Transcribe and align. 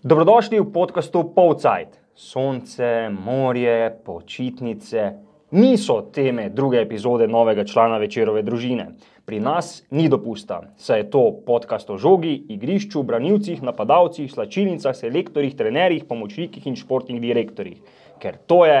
Dobrodošli 0.00 0.56
v 0.60 0.72
podkastu 0.72 1.28
Povcajt. 1.36 2.00
Sonce, 2.16 3.12
morje, 3.12 3.92
počitnice 4.00 5.12
niso 5.52 6.08
teme 6.08 6.48
druge 6.48 6.80
epizode 6.80 7.28
novega 7.28 7.66
člana 7.68 7.98
večerove 8.00 8.40
družine. 8.42 8.86
Pri 9.28 9.40
nas 9.44 9.82
ni 9.90 10.08
dopusta, 10.08 10.72
saj 10.80 10.98
je 10.98 11.10
to 11.12 11.24
podcast 11.44 11.90
o 11.90 11.98
žogi, 12.00 12.32
igrišču, 12.48 13.02
branilcih, 13.02 13.60
napadalcih, 13.60 14.32
slačilnicah, 14.32 14.96
selektorjih, 14.96 15.52
trenerjih, 15.56 16.08
pomočnikih 16.08 16.64
in 16.66 16.80
športnih 16.80 17.20
direktorjih. 17.20 17.84
Ker 18.24 18.40
to 18.48 18.64
je 18.64 18.80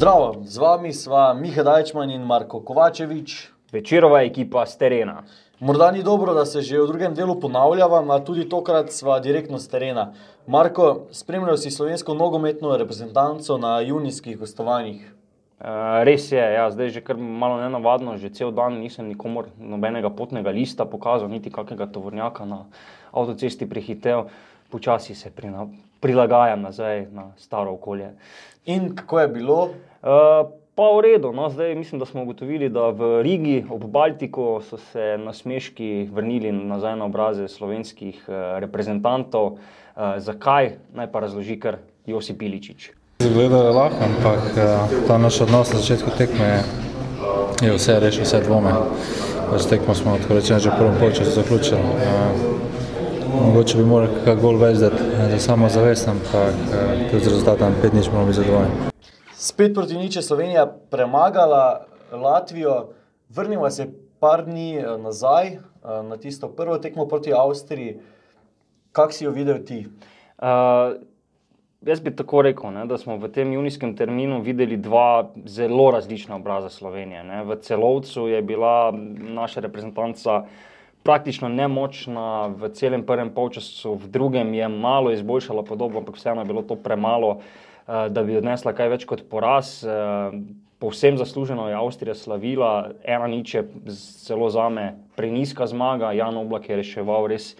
Zdravo, 0.00 0.40
z 0.48 0.56
vami 0.56 0.96
sva 0.96 1.36
Miha 1.36 1.60
Dajčman 1.60 2.08
in 2.08 2.24
Marko 2.24 2.64
Kovačevič. 2.64 3.52
večerova 3.72 4.22
ekipa 4.24 4.64
z 4.66 4.78
terena. 4.80 5.24
Morda 5.60 5.90
ni 5.90 6.02
dobro, 6.02 6.32
da 6.34 6.46
se 6.46 6.62
že 6.62 6.80
v 6.80 6.86
drugem 6.86 7.14
delu 7.14 7.36
ponavljava, 7.40 8.00
a 8.08 8.24
tudi 8.24 8.48
tokrat 8.48 8.92
sva 8.92 9.20
direktno 9.20 9.58
z 9.58 9.68
terena. 9.68 10.12
Marko, 10.46 11.04
spremljal 11.12 11.56
si 11.56 11.70
slovensko 11.70 12.14
nogometno 12.14 12.76
reprezentanco 12.76 13.58
na 13.58 13.80
junijskih 13.80 14.38
gostovanjih. 14.38 15.04
Uh, 15.60 16.00
res 16.08 16.32
je, 16.32 16.40
ja, 16.40 16.70
zdaj 16.70 16.86
je 16.86 16.90
že 16.90 17.04
kar 17.04 17.16
malo 17.16 17.60
nenavadno, 17.60 18.16
že 18.16 18.32
cel 18.32 18.56
dan 18.56 18.80
nisem 18.80 19.04
nikomor 19.04 19.52
nobenega 19.58 20.08
potnega 20.08 20.50
lista 20.50 20.84
pokazal, 20.88 21.28
niti 21.28 21.52
kakega 21.52 21.84
tovornjaka 21.86 22.48
na 22.48 22.64
avtocesti 23.12 23.68
prehitev, 23.68 24.32
počasi 24.72 25.14
se 25.14 25.30
prina, 25.30 25.68
prilagajam 26.00 26.62
nazaj 26.62 27.12
na 27.12 27.32
staro 27.36 27.76
okolje. 27.76 28.16
In 28.64 28.96
kako 28.96 29.20
je 29.20 29.28
bilo? 29.28 29.68
Pa 30.00 30.86
v 30.96 31.00
redu, 31.04 31.32
no, 31.36 31.50
zdaj 31.52 31.74
mislim, 31.74 31.98
da 32.00 32.06
smo 32.06 32.22
ugotovili, 32.22 32.70
da 32.72 32.88
v 32.88 33.22
Rigi 33.22 33.64
ob 33.70 33.84
Baltiku 33.84 34.60
so 34.64 34.78
se 34.80 35.18
nasmeški 35.20 36.08
vrnili 36.12 36.52
nazaj 36.52 36.96
na 36.96 37.04
obraze 37.04 37.48
slovenskih 37.48 38.22
uh, 38.28 38.34
reprezentantov. 38.62 39.46
Uh, 39.52 40.16
zakaj, 40.16 40.78
naj 40.96 41.10
pa 41.12 41.20
razloži 41.20 41.58
kar 41.60 41.76
Josip 42.06 42.42
Iličič. 42.42 42.90
Zgledal 43.20 43.64
je 43.64 43.70
lahko, 43.70 44.04
ampak 44.04 44.56
eh, 44.56 45.04
ta 45.06 45.18
naš 45.18 45.40
odnos 45.40 45.72
na 45.72 45.78
začetku 45.78 46.10
tekme 46.18 46.62
je, 47.62 47.72
vse 47.76 48.00
rešil, 48.00 48.24
vse 48.24 48.40
dvome. 48.40 48.72
Pač 49.50 49.66
tekmo 49.68 49.94
smo, 49.94 50.16
tako 50.22 50.40
rečeno, 50.40 50.60
že 50.60 50.70
v 50.70 50.78
prvem 50.78 50.96
polčasu 51.00 51.30
zaključili. 51.30 51.80
Eh, 51.80 52.50
Mogoče 53.30 53.76
bi 53.78 53.84
morali 53.84 54.14
kakšen 54.24 54.40
gol 54.40 54.56
več 54.56 54.80
dati 54.80 55.02
eh, 55.02 55.28
za 55.36 55.38
samo 55.38 55.68
zavest, 55.68 56.08
ampak 56.08 56.56
eh, 56.72 57.10
tudi 57.10 57.24
z 57.24 57.28
rezultatom 57.28 57.76
5 57.82 57.94
nič 57.94 58.08
moramo 58.08 58.32
biti 58.32 58.40
zadovoljni. 58.40 58.89
Spet 59.40 59.72
proti 59.72 59.96
nič 59.96 60.20
je 60.20 60.22
Slovenija 60.22 60.66
premagala 60.68 61.88
Latvijo, 62.12 62.92
vrnila 63.28 63.70
se 63.70 63.88
par 64.20 64.44
dni 64.44 64.76
eh, 64.76 64.98
nazaj 65.00 65.46
eh, 65.48 65.60
na 66.04 66.16
tisto 66.20 66.48
prvo 66.48 66.76
tekmo 66.78 67.06
proti 67.08 67.32
Avstriji. 67.32 67.96
Kak 68.92 69.16
si 69.16 69.24
jo 69.24 69.30
videl 69.30 69.62
ti? 69.64 69.86
Uh, 70.40 70.98
jaz 71.86 72.00
bi 72.00 72.10
tako 72.16 72.42
rekel, 72.42 72.72
ne, 72.74 72.82
da 72.90 72.98
smo 72.98 73.16
v 73.22 73.28
tem 73.30 73.52
junijskem 73.52 73.92
terminu 73.96 74.40
videli 74.42 74.76
dva 74.76 75.30
zelo 75.46 75.90
različna 75.94 76.36
obraza 76.36 76.68
Slovenije. 76.68 77.22
Ne. 77.24 77.44
V 77.44 77.56
celovcu 77.62 78.26
je 78.28 78.42
bila 78.42 78.90
naša 79.38 79.60
reprezentanca 79.60 80.42
praktično 81.06 81.48
nemočna, 81.48 82.50
v 82.50 82.72
celem 82.74 83.06
prvem 83.06 83.30
polčasu, 83.30 83.94
v 83.94 84.10
drugem 84.10 84.54
je 84.54 84.68
malo 84.68 85.14
izboljšala 85.14 85.62
podobo, 85.62 86.02
ampak 86.02 86.18
vseeno 86.18 86.42
je 86.42 86.50
bilo 86.50 86.66
to 86.66 86.76
premalo, 86.76 87.38
uh, 87.38 87.69
da 87.86 88.22
bi 88.22 88.36
odnesla 88.36 88.72
kaj 88.76 88.88
več 88.96 89.06
kot 89.08 89.24
poraz. 89.30 89.80
Uh, 89.84 90.34
Povsem 90.80 91.18
zasluženo 91.20 91.66
je 91.68 91.74
Avstrija 91.76 92.14
slavila, 92.16 92.90
ena 93.04 93.26
nič 93.28 93.54
je 93.54 93.62
zelo 94.24 94.48
za 94.50 94.68
me 94.72 94.94
preniska 95.16 95.66
zmaga, 95.66 96.14
Jan 96.16 96.36
Oblak 96.40 96.70
je 96.70 96.76
reševal 96.76 97.26
res 97.28 97.50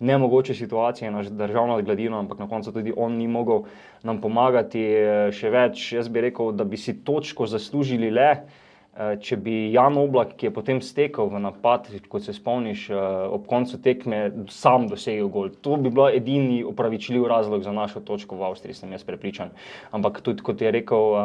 nemogoče 0.00 0.54
situacije 0.54 1.10
na 1.10 1.22
državno 1.22 1.82
gladino, 1.82 2.18
ampak 2.18 2.38
na 2.38 2.48
koncu 2.48 2.72
tudi 2.72 2.92
on 2.96 3.12
ni 3.12 3.28
mogel 3.28 3.62
nam 4.02 4.20
pomagati. 4.20 4.80
Eh, 4.80 5.28
Še 5.32 5.50
več, 5.52 5.92
jaz 5.92 6.08
bi 6.08 6.24
rekel, 6.24 6.54
da 6.56 6.64
bi 6.64 6.80
si 6.80 6.96
točko 7.04 7.46
zaslužili 7.46 8.10
le, 8.10 8.30
eh, 8.30 8.71
če 8.92 9.38
bi 9.40 9.54
Jan 9.72 9.96
Oblak, 9.96 10.34
ki 10.36 10.50
je 10.50 10.52
potem 10.52 10.80
stekel 10.84 11.30
v 11.32 11.40
napad, 11.40 11.86
kot 12.12 12.26
se 12.26 12.34
spomniš, 12.36 12.90
eh, 12.92 12.96
ob 13.32 13.46
koncu 13.48 13.78
tekme, 13.80 14.44
sam 14.52 14.84
dosegel 14.88 15.30
gol. 15.32 15.48
To 15.64 15.78
bi 15.80 15.88
bil 15.88 16.10
edini 16.12 16.60
upravičljiv 16.64 17.24
razlog 17.24 17.64
za 17.64 17.72
našo 17.72 18.02
točko 18.04 18.36
v 18.36 18.50
Avstriji, 18.50 18.76
sem 18.76 18.92
jaz 18.92 19.04
prepričan. 19.04 19.54
Ampak 19.96 20.20
tudi, 20.20 20.44
kot 20.44 20.60
je 20.60 20.70
rekel 20.70 21.16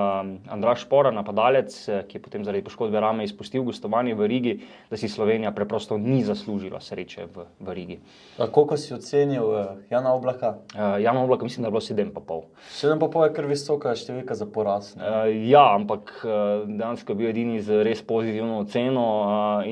Andraš 0.48 0.86
Špora, 0.86 1.12
napadalec, 1.12 1.76
eh, 1.90 2.06
ki 2.08 2.18
je 2.18 2.22
potem 2.24 2.46
zaradi 2.48 2.64
poškodbe 2.64 3.00
rame 3.04 3.28
izpustil 3.28 3.68
gostovanje 3.68 4.16
v 4.16 4.28
Rigi, 4.28 4.56
da 4.90 4.98
si 4.98 5.12
Slovenija 5.12 5.52
preprosto 5.52 5.98
ni 5.98 6.24
zaslužila 6.24 6.80
sreče 6.80 7.28
v, 7.36 7.50
v 7.60 7.74
Rigi. 7.76 8.00
Koliko 8.38 8.78
si 8.78 8.94
ocenil 8.94 9.44
eh, 9.44 9.92
Jana 9.92 10.16
Oblaka? 10.16 10.56
Uh, 10.72 11.04
Jan 11.04 11.18
Oblak, 11.18 11.44
mislim, 11.44 11.68
da 11.68 11.68
je 11.68 11.72
bilo 11.72 11.84
7,5. 11.84 12.48
7,5 12.72 13.28
je 13.28 13.34
kar 13.36 13.46
visoka 13.46 13.92
številka 13.92 14.40
za 14.40 14.48
poraz. 14.48 14.96
ne? 14.96 15.28
Ja, 15.52 15.76
ampak 15.76 16.16
dejansko 16.24 17.12
je 17.12 17.18
bil 17.18 17.28
edini 17.28 17.57
z 17.62 17.84
res 17.84 18.02
pozitivno 18.02 18.60
oceno 18.64 19.06
uh, 19.24 19.64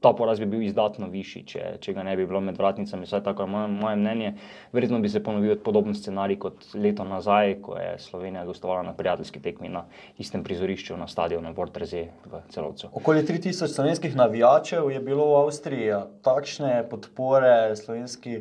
ta 0.00 0.12
poraz 0.16 0.40
bi 0.40 0.46
bil 0.48 0.62
izdatno 0.64 1.08
višji, 1.12 1.42
če, 1.44 1.62
če 1.84 1.92
ga 1.92 2.04
ne 2.06 2.14
bi 2.16 2.24
bilo 2.28 2.40
med 2.44 2.56
vratnicami, 2.58 3.04
vsaj 3.04 3.22
tako 3.26 3.44
je 3.44 3.52
moje, 3.52 3.68
moje 3.72 3.98
mnenje. 4.00 4.30
Verjetno 4.72 5.00
bi 5.04 5.10
se 5.12 5.20
ponovil 5.22 5.58
podoben 5.64 5.94
scenarij 5.96 6.38
kot 6.40 6.70
leto 6.74 7.04
nazaj, 7.04 7.58
ko 7.64 7.76
je 7.76 7.98
Slovenija 8.00 8.46
gostovala 8.48 8.82
na 8.86 8.94
prijateljski 8.96 9.42
tekmi 9.44 9.68
na 9.68 9.84
istem 10.18 10.44
prizorišču 10.44 10.96
na 10.96 11.08
stadionu 11.08 11.52
Vortreze 11.56 12.06
v 12.24 12.40
celovcu. 12.48 12.88
Okoli 12.96 13.26
3000 13.28 13.68
slovenskih 13.68 14.16
navijačev 14.16 14.88
je 14.90 15.04
bilo 15.04 15.28
v 15.34 15.42
Avstriji, 15.44 16.00
takšne 16.24 16.80
podpore 16.88 17.76
slovenski 17.76 18.40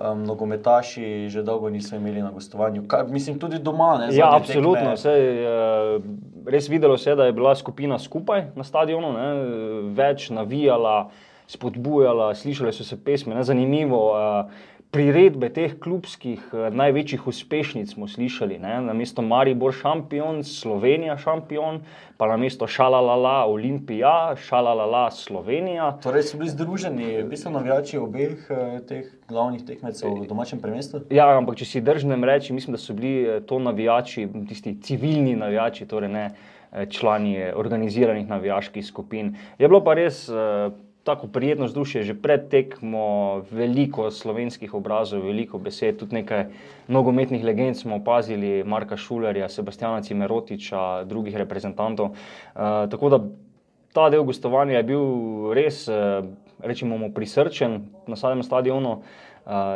um, 0.00 0.24
nogometaši 0.24 1.28
že 1.28 1.42
dolgo 1.42 1.70
niso 1.70 1.96
imeli 1.96 2.22
na 2.22 2.30
gostovanju. 2.30 2.84
Kaj, 2.88 3.04
mislim, 3.08 3.38
tudi 3.38 3.58
doma. 3.58 3.98
Ne, 3.98 4.16
Ja, 4.16 4.36
absolutno. 4.36 4.74
tekme. 4.74 4.96
Sej, 4.96 5.44
uh, 5.44 6.02
res 6.46 6.68
videlo 6.68 6.98
se 6.98 7.10
je, 7.10 7.16
da 7.16 7.24
je 7.24 7.32
bila 7.32 7.54
skupina 7.54 7.98
skupaj 7.98 8.44
na 8.54 8.64
stadionu, 8.64 9.12
ne, 9.12 9.28
več 9.94 10.30
navijala, 10.30 11.10
spodbujala, 11.46 12.34
slišali 12.34 12.72
so 12.72 12.84
se 12.84 13.04
pesmi. 13.04 13.34
Ne, 13.34 13.44
zanimivo. 13.44 14.10
Uh, 14.12 14.74
Priredbe 14.96 15.50
teh 15.52 15.74
klubskih 15.76 16.40
eh, 16.56 16.70
največjih 16.72 17.26
uspešnic 17.28 17.90
smo 17.92 18.06
slišali, 18.08 18.56
ne? 18.58 18.78
na 18.80 18.94
mesto 18.96 19.20
Maribor 19.22 19.74
šampion, 19.76 20.40
Slovenija 20.40 21.18
šampion, 21.20 21.82
pa 22.16 22.28
na 22.30 22.38
mesto 22.40 22.64
Šalalala 22.64 23.44
Olimpija, 23.44 24.32
Šalalala 24.40 25.10
Slovenija. 25.12 25.90
Torej 26.00 26.24
so 26.30 26.40
bili 26.40 26.48
združeni, 26.54 27.10
v 27.18 27.26
bistvu 27.28 27.52
navijači 27.58 28.00
obeh 28.00 28.48
eh, 28.48 28.80
teh 28.88 29.12
glavnih 29.28 29.66
tekmecev 29.68 30.16
v 30.22 30.30
domačem 30.30 30.64
prvenstvu. 30.64 31.02
Ja, 31.12 31.28
ampak 31.36 31.60
če 31.60 31.68
si 31.68 31.84
držnem 31.84 32.24
reči, 32.24 32.56
mislim, 32.56 32.78
da 32.78 32.80
so 32.80 32.96
bili 32.96 33.14
eh, 33.20 33.44
to 33.44 33.60
navijači, 33.60 34.24
tisti 34.48 34.78
civilni 34.80 35.36
navijači, 35.36 35.84
torej 35.84 36.14
ne 36.16 36.26
člani 36.90 37.52
organiziranih 37.54 38.26
navijaških 38.28 38.84
skupin. 38.84 39.36
Je 39.58 39.68
bilo 39.68 39.84
pa 39.84 39.94
res 39.94 40.24
tako 41.06 41.28
prijetno 41.30 41.68
vzdušje, 41.70 42.02
že 42.02 42.14
pred 42.18 42.48
tekmo, 42.50 43.42
veliko 43.50 44.10
slovenskih 44.10 44.74
obrazov, 44.74 45.22
veliko 45.22 45.58
besed, 45.62 46.00
tudi 46.00 46.18
nekaj 46.18 46.48
nogometnih 46.90 47.44
legend 47.46 47.78
smo 47.78 48.00
opazili, 48.00 48.64
Marka 48.66 48.98
Šulerja, 48.98 49.48
Sebastiana 49.48 50.02
Cimerotiča, 50.02 51.04
drugih 51.06 51.36
reprezentantov. 51.38 52.10
Eh, 52.10 52.58
tako 52.90 53.12
da 53.14 53.20
ta 53.94 54.10
del 54.10 54.26
gostovanja 54.26 54.80
je 54.80 54.88
bil 54.90 55.06
res, 55.54 55.86
eh, 55.88 56.26
rečemo, 56.58 56.98
prisrčen 57.14 57.86
na 58.06 58.16
samem 58.16 58.42
stadionu. 58.42 58.90
Uh, 58.90 59.25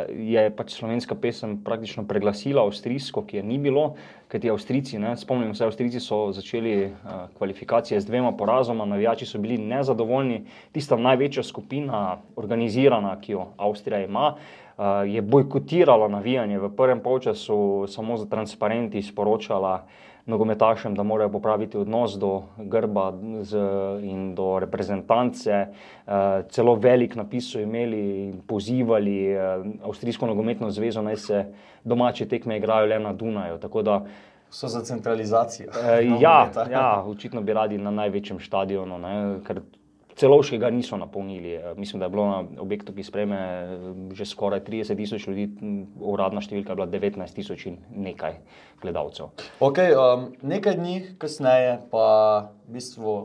je 0.09 0.49
pač 0.55 0.73
slovenska 0.75 1.15
pesem 1.15 1.55
praktično 1.63 2.03
preglasila 2.03 2.65
avstrijsko, 2.65 3.23
ki 3.23 3.37
je 3.37 3.43
ni 3.43 3.57
bilo, 3.57 3.93
kajti 4.27 4.51
Avstrijci, 4.51 4.99
ne, 4.99 5.15
spomnimo 5.17 5.55
se, 5.55 5.63
Avstrijci 5.65 5.99
so 5.99 6.31
začeli 6.35 6.73
uh, 6.85 7.11
kvalifikacije 7.37 8.01
z 8.01 8.05
dvema 8.05 8.31
porazoma, 8.31 8.85
navijači 8.85 9.25
so 9.25 9.39
bili 9.39 9.57
nezadovoljni. 9.57 10.43
Tista 10.71 10.97
največja 10.97 11.43
skupina, 11.43 12.17
organizirana, 12.35 13.15
ki 13.21 13.31
jo 13.31 13.47
Avstrija 13.57 14.03
ima, 14.03 14.33
uh, 14.35 14.85
je 15.07 15.21
bojkotirala 15.21 16.07
navijanje 16.07 16.59
v 16.59 16.73
prvem 16.75 16.99
polčasu, 16.99 17.85
samo 17.87 18.17
za 18.17 18.27
transparenti 18.27 19.01
sporočala. 19.01 19.85
Nogometašem, 20.31 20.95
da 20.95 21.03
morajo 21.03 21.29
popraviti 21.31 21.77
odnos 21.77 22.15
do 22.19 22.31
grba 22.57 23.11
z, 23.41 23.59
in 24.07 24.31
do 24.35 24.59
reprezentance. 24.59 25.65
Uh, 26.07 26.13
celo 26.49 26.75
velik 26.75 27.15
napis 27.19 27.51
so 27.51 27.59
imeli 27.59 28.01
in 28.29 28.39
pozivali 28.47 29.17
uh, 29.35 29.65
Avstrijsko 29.87 30.27
nogometno 30.27 30.71
zvezo, 30.71 31.03
naj 31.03 31.17
se 31.17 31.45
domače 31.83 32.27
tekme 32.27 32.57
igrajo 32.57 32.87
le 32.87 32.99
na 32.99 33.13
Dunaju. 33.13 33.59
So 34.49 34.67
za 34.67 34.81
centralizacijo. 34.83 35.69
Uh, 35.69 36.21
ja, 36.25 36.51
ja, 36.71 37.03
očitno 37.07 37.41
bi 37.41 37.53
radi 37.53 37.77
na 37.77 37.91
največjem 37.91 38.39
stadionu, 38.39 38.99
ne, 38.99 39.13
ker 39.47 39.61
celovškega 40.21 40.69
niso 40.69 40.97
napolnili. 40.97 41.55
Eh, 41.55 41.73
mislim, 41.77 41.99
da 41.99 42.05
je 42.05 42.13
bilo 42.13 42.27
na 42.27 42.61
objektu, 42.61 42.93
ki 42.93 43.03
spreme 43.03 43.39
že 44.13 44.25
skoraj 44.25 44.63
30 44.67 44.97
tisoč 44.97 45.27
ljudi, 45.27 45.49
uradna 45.99 46.41
številka 46.43 46.73
je 46.73 46.79
bila 46.81 46.87
19 46.87 47.35
tisoč 47.35 47.67
in 47.71 47.77
nekaj 47.91 48.37
gledalcev. 48.81 49.31
Okay, 49.59 49.95
um, 49.97 50.31
nekaj 50.41 50.77
dni 50.77 50.97
kasneje 51.21 51.79
pa 51.91 52.07
v 52.67 52.77
bistvu 52.77 53.15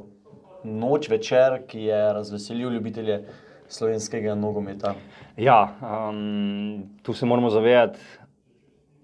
noč 0.67 1.11
večer, 1.13 1.63
ki 1.69 1.87
je 1.89 2.01
razveselil 2.17 2.73
ljubitelje 2.79 3.21
slovenskega 3.69 4.35
nogometa. 4.39 4.95
Ja, 5.37 5.61
um, 5.83 6.97
tu 7.03 7.13
se 7.13 7.27
moramo 7.27 7.51
zavedati. 7.51 8.01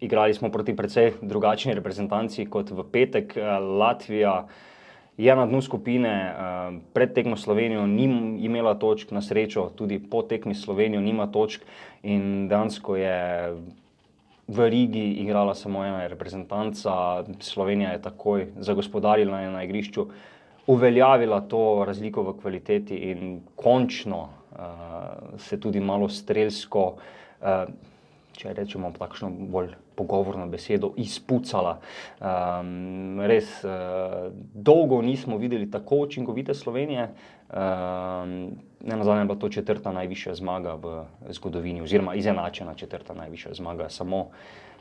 Igrali 0.03 0.35
smo 0.35 0.51
proti 0.51 0.75
precej 0.75 1.13
drugačni 1.23 1.77
reprezentanci 1.79 2.49
kot 2.51 2.73
v 2.75 2.83
petek. 2.91 3.37
Eh, 3.37 3.59
Latvija 3.61 4.47
je 5.23 5.37
na 5.37 5.47
dnu 5.47 5.63
skupine, 5.63 6.11
eh, 6.11 6.35
pred 6.93 7.15
tekmo 7.15 7.37
Slovenijo 7.37 7.87
ni 7.87 8.05
imela 8.45 8.75
točk, 8.75 9.11
na 9.11 9.23
srečo 9.23 9.71
tudi 9.77 9.99
po 9.99 10.23
tekmi 10.23 10.55
Slovenijo 10.55 11.01
nima 11.01 11.27
točk 11.27 11.63
in 12.03 12.49
dejansko 12.49 12.97
je 12.97 13.19
v 14.49 14.69
Rigi 14.69 15.23
igrala 15.23 15.55
samo 15.55 15.85
ena 15.85 16.07
reprezentanca, 16.07 17.25
Slovenija 17.41 17.93
je 17.93 18.03
takoj 18.03 18.47
zagospodarila 18.59 19.51
na 19.51 19.63
igrišču, 19.65 20.07
uveljavila 20.67 21.41
to 21.41 21.85
razliko 21.87 22.23
v 22.23 22.35
kvaliteti 22.43 22.97
in 22.97 23.41
končno 23.57 24.19
uh, 24.19 24.59
se 25.39 25.61
tudi 25.61 25.81
malo 25.81 26.09
strelsko 26.09 26.85
uh, 27.41 27.71
če 28.37 28.55
rečemo 28.57 28.93
takšno 28.99 29.31
bolj 29.31 29.75
pogovorno 30.03 30.47
besedo, 30.47 30.93
izpucala. 30.97 31.79
Um, 32.21 33.21
res 33.21 33.63
uh, 33.65 34.33
dolgo 34.55 35.03
nismo 35.03 35.39
videli 35.39 35.71
tako 35.71 36.03
učinkovite 36.07 36.55
Slovenije. 36.55 37.09
Um, 37.53 38.57
ne 38.83 38.97
na 38.97 39.05
zadnje 39.05 39.21
je 39.21 39.25
bila 39.25 39.39
to 39.39 39.49
četrta 39.49 39.93
najvišja 39.93 40.35
zmaga 40.35 40.75
v 40.75 41.05
zgodovini, 41.31 41.83
oziroma 41.83 42.15
izenačena 42.15 42.75
četrta 42.75 43.15
najvišja 43.15 43.55
zmaga. 43.55 43.89
Samo 43.89 44.29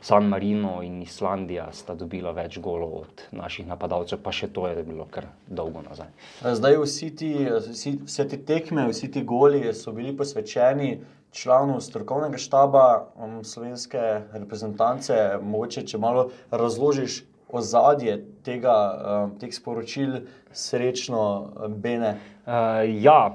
San 0.00 0.24
Marino 0.24 0.82
in 0.82 1.02
Islandija 1.02 1.68
sta 1.72 1.94
dobila 1.94 2.32
več 2.34 2.58
golov 2.58 2.94
od 3.04 3.22
naših 3.30 3.66
napadalcev, 3.66 4.18
pa 4.22 4.32
še 4.34 4.48
to 4.50 4.66
je 4.66 4.82
bilo 4.82 5.06
kar 5.10 5.28
dolgo 5.46 5.84
nazaj. 5.84 6.08
Zdaj 6.42 6.78
vsi 6.82 7.10
ti, 7.16 7.30
vsi, 7.70 7.92
vse 8.08 8.26
te 8.28 8.40
tekme, 8.42 8.88
vsi 8.90 9.12
ti 9.14 9.22
goli 9.22 9.62
so 9.74 9.94
bili 9.94 10.16
posvečeni 10.16 10.96
članov 11.32 11.80
strokovnega 11.80 12.38
štaba 12.38 13.08
um, 13.16 13.44
slovenske 13.44 14.00
reprezentance, 14.32 15.14
mogoče 15.42 15.86
če 15.88 15.98
malo 15.98 16.28
razložiš 16.50 17.22
ozadje 17.48 18.18
tega, 18.44 18.76
um, 18.92 19.34
teh 19.40 19.52
sporočil, 19.52 20.22
srečno, 20.52 21.22
Bene. 21.68 22.16
Uh, 22.44 22.84
ja, 23.02 23.34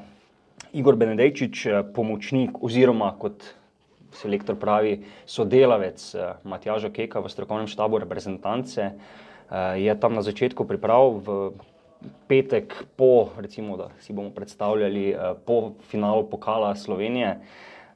Igor 0.73 0.97
Benedejčič, 0.97 1.65
uh, 1.65 1.79
pomočnik 1.93 2.61
oziroma 2.61 3.11
kot 3.19 3.45
selektor 4.17 4.57
pravi, 4.57 4.99
sodelavec 5.25 6.03
uh, 6.13 6.37
Matjaža 6.45 6.93
Keka 6.93 7.21
v 7.21 7.33
strokovnem 7.33 7.69
štabu 7.69 8.01
reprezentance, 8.05 8.91
uh, 8.93 9.73
je 9.77 9.97
tam 9.97 10.17
na 10.17 10.25
začetku 10.25 10.69
priprav 10.69 11.17
v 11.25 11.39
petek 12.29 12.75
po, 12.93 13.33
recimo, 13.41 13.73
da 13.77 13.89
si 14.05 14.13
bomo 14.13 14.29
predstavljali 14.29 15.15
po 15.49 15.73
finalu 15.89 16.27
pokala 16.29 16.75
Slovenije. 16.77 17.39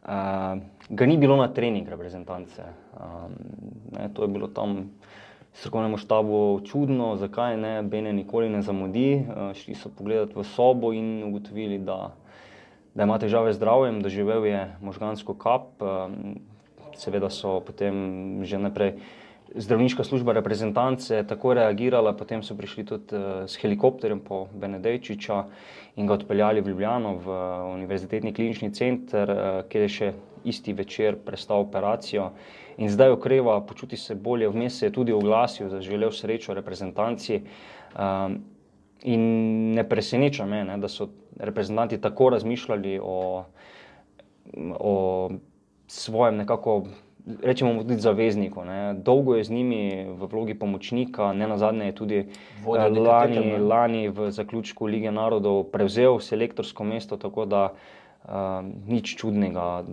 Uh, 0.01 0.57
ga 0.89 1.05
ni 1.05 1.17
bilo 1.17 1.37
na 1.37 1.47
trening 1.53 1.87
reprezentance. 1.89 2.63
Um, 2.97 3.37
ne, 3.91 4.09
to 4.13 4.25
je 4.25 4.27
bilo 4.27 4.47
tam 4.47 4.89
strokovnemu 5.53 5.97
štabu 5.97 6.61
čudno, 6.65 7.15
zakaj 7.21 7.57
ne, 7.57 7.73
Bene 7.83 8.13
nikoli 8.13 8.49
ne 8.49 8.61
zamudi. 8.61 9.21
Uh, 9.21 9.53
šli 9.53 9.75
so 9.75 9.93
pogledati 9.93 10.33
v 10.35 10.43
sobo 10.43 10.93
in 10.93 11.23
ugotovili, 11.23 11.77
da, 11.77 12.15
da 12.95 13.03
ima 13.03 13.19
težave 13.21 13.53
z 13.53 13.61
zdravjem, 13.61 14.01
doživel 14.01 14.45
je 14.45 14.63
možgansko 14.81 15.37
kap. 15.37 15.77
Um, 15.81 16.41
seveda 16.97 17.29
so 17.29 17.59
potem 17.61 18.41
že 18.43 18.57
naprej 18.57 18.97
zdravniška 19.55 20.03
služba 20.03 20.33
reprezentance 20.33 21.23
tako 21.27 21.53
reagirala, 21.53 22.13
potem 22.17 22.43
so 22.43 22.55
prišli 22.55 22.85
tudi 22.85 23.15
uh, 23.15 23.43
s 23.47 23.59
helikopterjem 23.59 24.19
po 24.19 24.45
Benedejčiča 24.53 25.43
in 25.95 26.07
ga 26.07 26.13
odpeljali 26.13 26.61
v 26.61 26.73
Ljubljano, 26.73 27.15
v 27.19 27.37
Univerzitetni 27.73 28.33
klinični 28.33 28.71
center, 28.73 29.29
uh, 29.29 29.61
kjer 29.69 29.87
je 29.87 29.95
še 29.97 30.13
isti 30.47 30.73
večer 30.73 31.19
prestal 31.25 31.67
operacijo 31.67 32.31
in 32.77 32.89
zdaj 32.89 33.17
okreva, 33.17 33.59
počuti 33.61 33.97
se 33.97 34.15
bolje, 34.15 34.49
vmes 34.49 34.79
se 34.79 34.87
je 34.87 34.95
tudi 34.95 35.13
oglasil, 35.13 35.69
da 35.69 35.81
želel 35.81 36.11
srečo 36.11 36.53
reprezentanci. 36.57 37.41
Um, 37.91 38.39
in 39.03 39.21
ne 39.73 39.83
preseneča 39.89 40.45
me, 40.45 40.63
ne, 40.65 40.77
da 40.77 40.87
so 40.87 41.09
reprezentanti 41.39 41.97
tako 42.01 42.29
razmišljali 42.29 42.99
o, 43.03 43.45
o 44.79 45.29
svojem 45.87 46.35
nekako 46.35 46.83
rečemo 47.43 47.83
tudi 47.83 47.99
zavezniku. 47.99 48.65
Ne. 48.65 48.93
Dolgo 48.93 49.35
je 49.35 49.43
z 49.43 49.49
njimi 49.49 50.05
v 50.09 50.27
vlogi 50.31 50.53
pomočnika, 50.53 51.33
ne 51.33 51.47
na 51.47 51.57
zadnje 51.57 51.85
je 51.85 51.95
tudi 51.95 52.17
eh, 52.17 52.29
lani, 52.65 53.35
tekem, 53.35 53.67
lani 53.67 54.09
v 54.09 54.31
zaključku 54.31 54.85
Lige 54.85 55.11
narodov 55.11 55.63
prevzel 55.71 56.19
selektorsko 56.19 56.83
mesto, 56.83 57.17
tako 57.17 57.45
da 57.45 57.69
uh, 57.73 58.31
nič 58.87 59.15
čudnega. 59.17 59.83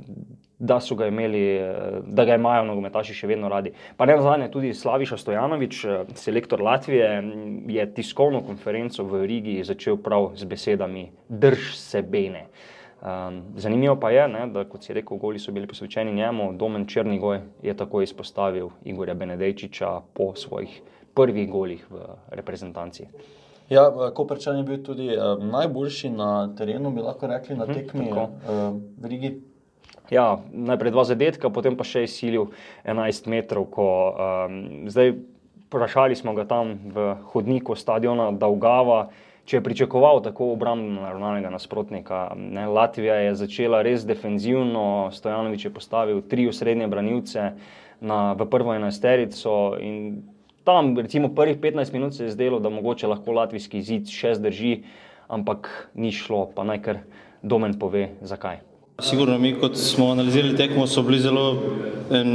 Da 0.59 0.81
so 0.81 0.97
ga 0.99 1.07
imeli, 1.07 1.43
eh, 1.57 2.01
da 2.03 2.25
ga 2.25 2.35
imajo 2.35 2.65
nogometaši 2.65 3.15
še 3.15 3.31
vedno 3.31 3.49
radi. 3.49 3.73
Pa 3.97 4.07
ne 4.07 4.17
nazadnje, 4.19 4.51
tudi 4.51 4.75
Slaviša 4.75 5.17
Stojanovič, 5.17 5.85
selektor 6.15 6.63
Latvije, 6.63 7.23
je 7.69 7.93
tiskovno 7.95 8.43
konferenco 8.43 9.05
v 9.05 9.23
Rigi 9.27 9.61
začel 9.65 10.01
prav 10.03 10.33
z 10.35 10.45
besedami: 10.51 11.11
Drž 11.29 11.77
se 11.77 12.03
bene. 12.03 12.49
Uh, 12.49 12.78
Um, 12.99 13.43
zanimivo 13.57 13.97
pa 13.97 14.11
je, 14.11 14.29
ne, 14.29 14.47
da 14.51 14.65
kot 14.67 14.83
si 14.83 14.93
rekel, 14.93 15.19
goli 15.23 15.39
so 15.39 15.53
bili 15.53 15.67
posvečeni 15.71 16.13
njemu, 16.13 16.53
Domen 16.59 16.87
Črnigoj 16.87 17.41
je 17.63 17.77
tako 17.77 18.03
izpostavil 18.03 18.69
Igorja 18.85 19.15
Benedejčiča 19.15 20.01
po 20.15 20.35
svojih 20.35 20.81
prvih 21.15 21.51
golih 21.51 21.87
v 21.91 22.01
reprezentanci. 22.31 23.07
Ja, 23.71 24.11
Koperčan 24.15 24.57
je 24.57 24.65
bil 24.65 24.83
tudi 24.83 25.09
uh, 25.13 25.39
najboljši 25.45 26.11
na 26.11 26.55
terenu, 26.59 26.91
bi 26.91 27.05
lahko 27.05 27.27
rekli, 27.27 27.57
na 27.57 27.65
mhm, 27.65 27.75
tekmi 27.75 28.11
uh, 28.11 28.27
v 28.99 29.07
Rigi. 29.07 29.33
Ja, 30.11 30.39
najprej 30.53 30.91
dva 30.91 31.05
zadetka, 31.05 31.51
potem 31.53 31.77
pa 31.77 31.85
še 31.85 32.03
izsilil 32.09 32.49
11 32.83 33.29
metrov. 33.29 33.69
Ko, 33.71 33.89
um, 34.49 34.89
zdaj, 34.89 35.15
vprašali 35.69 36.17
smo 36.17 36.33
ga 36.35 36.49
tam 36.49 36.75
v 36.95 37.13
hodniku 37.31 37.77
stadiona 37.77 38.33
Daugava 38.33 39.11
če 39.49 39.57
je 39.57 39.65
pričakoval 39.65 40.21
tako 40.23 40.53
obrambno 40.53 41.01
naravnanega 41.01 41.51
nasprotnika. 41.51 42.35
Ne, 42.37 42.67
Latvija 42.69 43.15
je 43.25 43.35
začela 43.41 43.81
res 43.83 44.05
defenzivno, 44.05 45.09
Stojanovič 45.13 45.65
je 45.65 45.73
postavil 45.73 46.21
tri 46.21 46.45
osrednje 46.49 46.89
branilce 46.93 47.53
na, 48.01 48.35
v 48.37 48.49
prvo 48.51 48.77
enajsterico 48.77 49.79
in 49.81 50.21
tam, 50.69 50.93
recimo, 51.01 51.33
prvih 51.33 51.57
15 51.57 51.97
minut 51.97 52.15
se 52.15 52.29
je 52.29 52.37
zdelo, 52.37 52.61
da 52.61 52.69
mogoče 52.69 53.09
lahko 53.09 53.33
latvijski 53.33 53.81
zid 53.83 54.13
še 54.13 54.35
zdrži, 54.37 54.83
ampak 55.33 55.71
ni 55.97 56.13
šlo, 56.13 56.51
pa 56.53 56.69
naj 56.69 56.85
kar 56.85 57.05
domen 57.41 57.79
pove, 57.81 58.11
zakaj. 58.21 58.68
Sigurno, 59.03 59.39
mi 59.39 59.53
kot 59.55 59.77
smo 59.79 60.09
analizirali 60.11 60.57
tekmo, 60.57 60.87
so 60.87 61.03
bili 61.07 61.21
zelo 61.23 61.43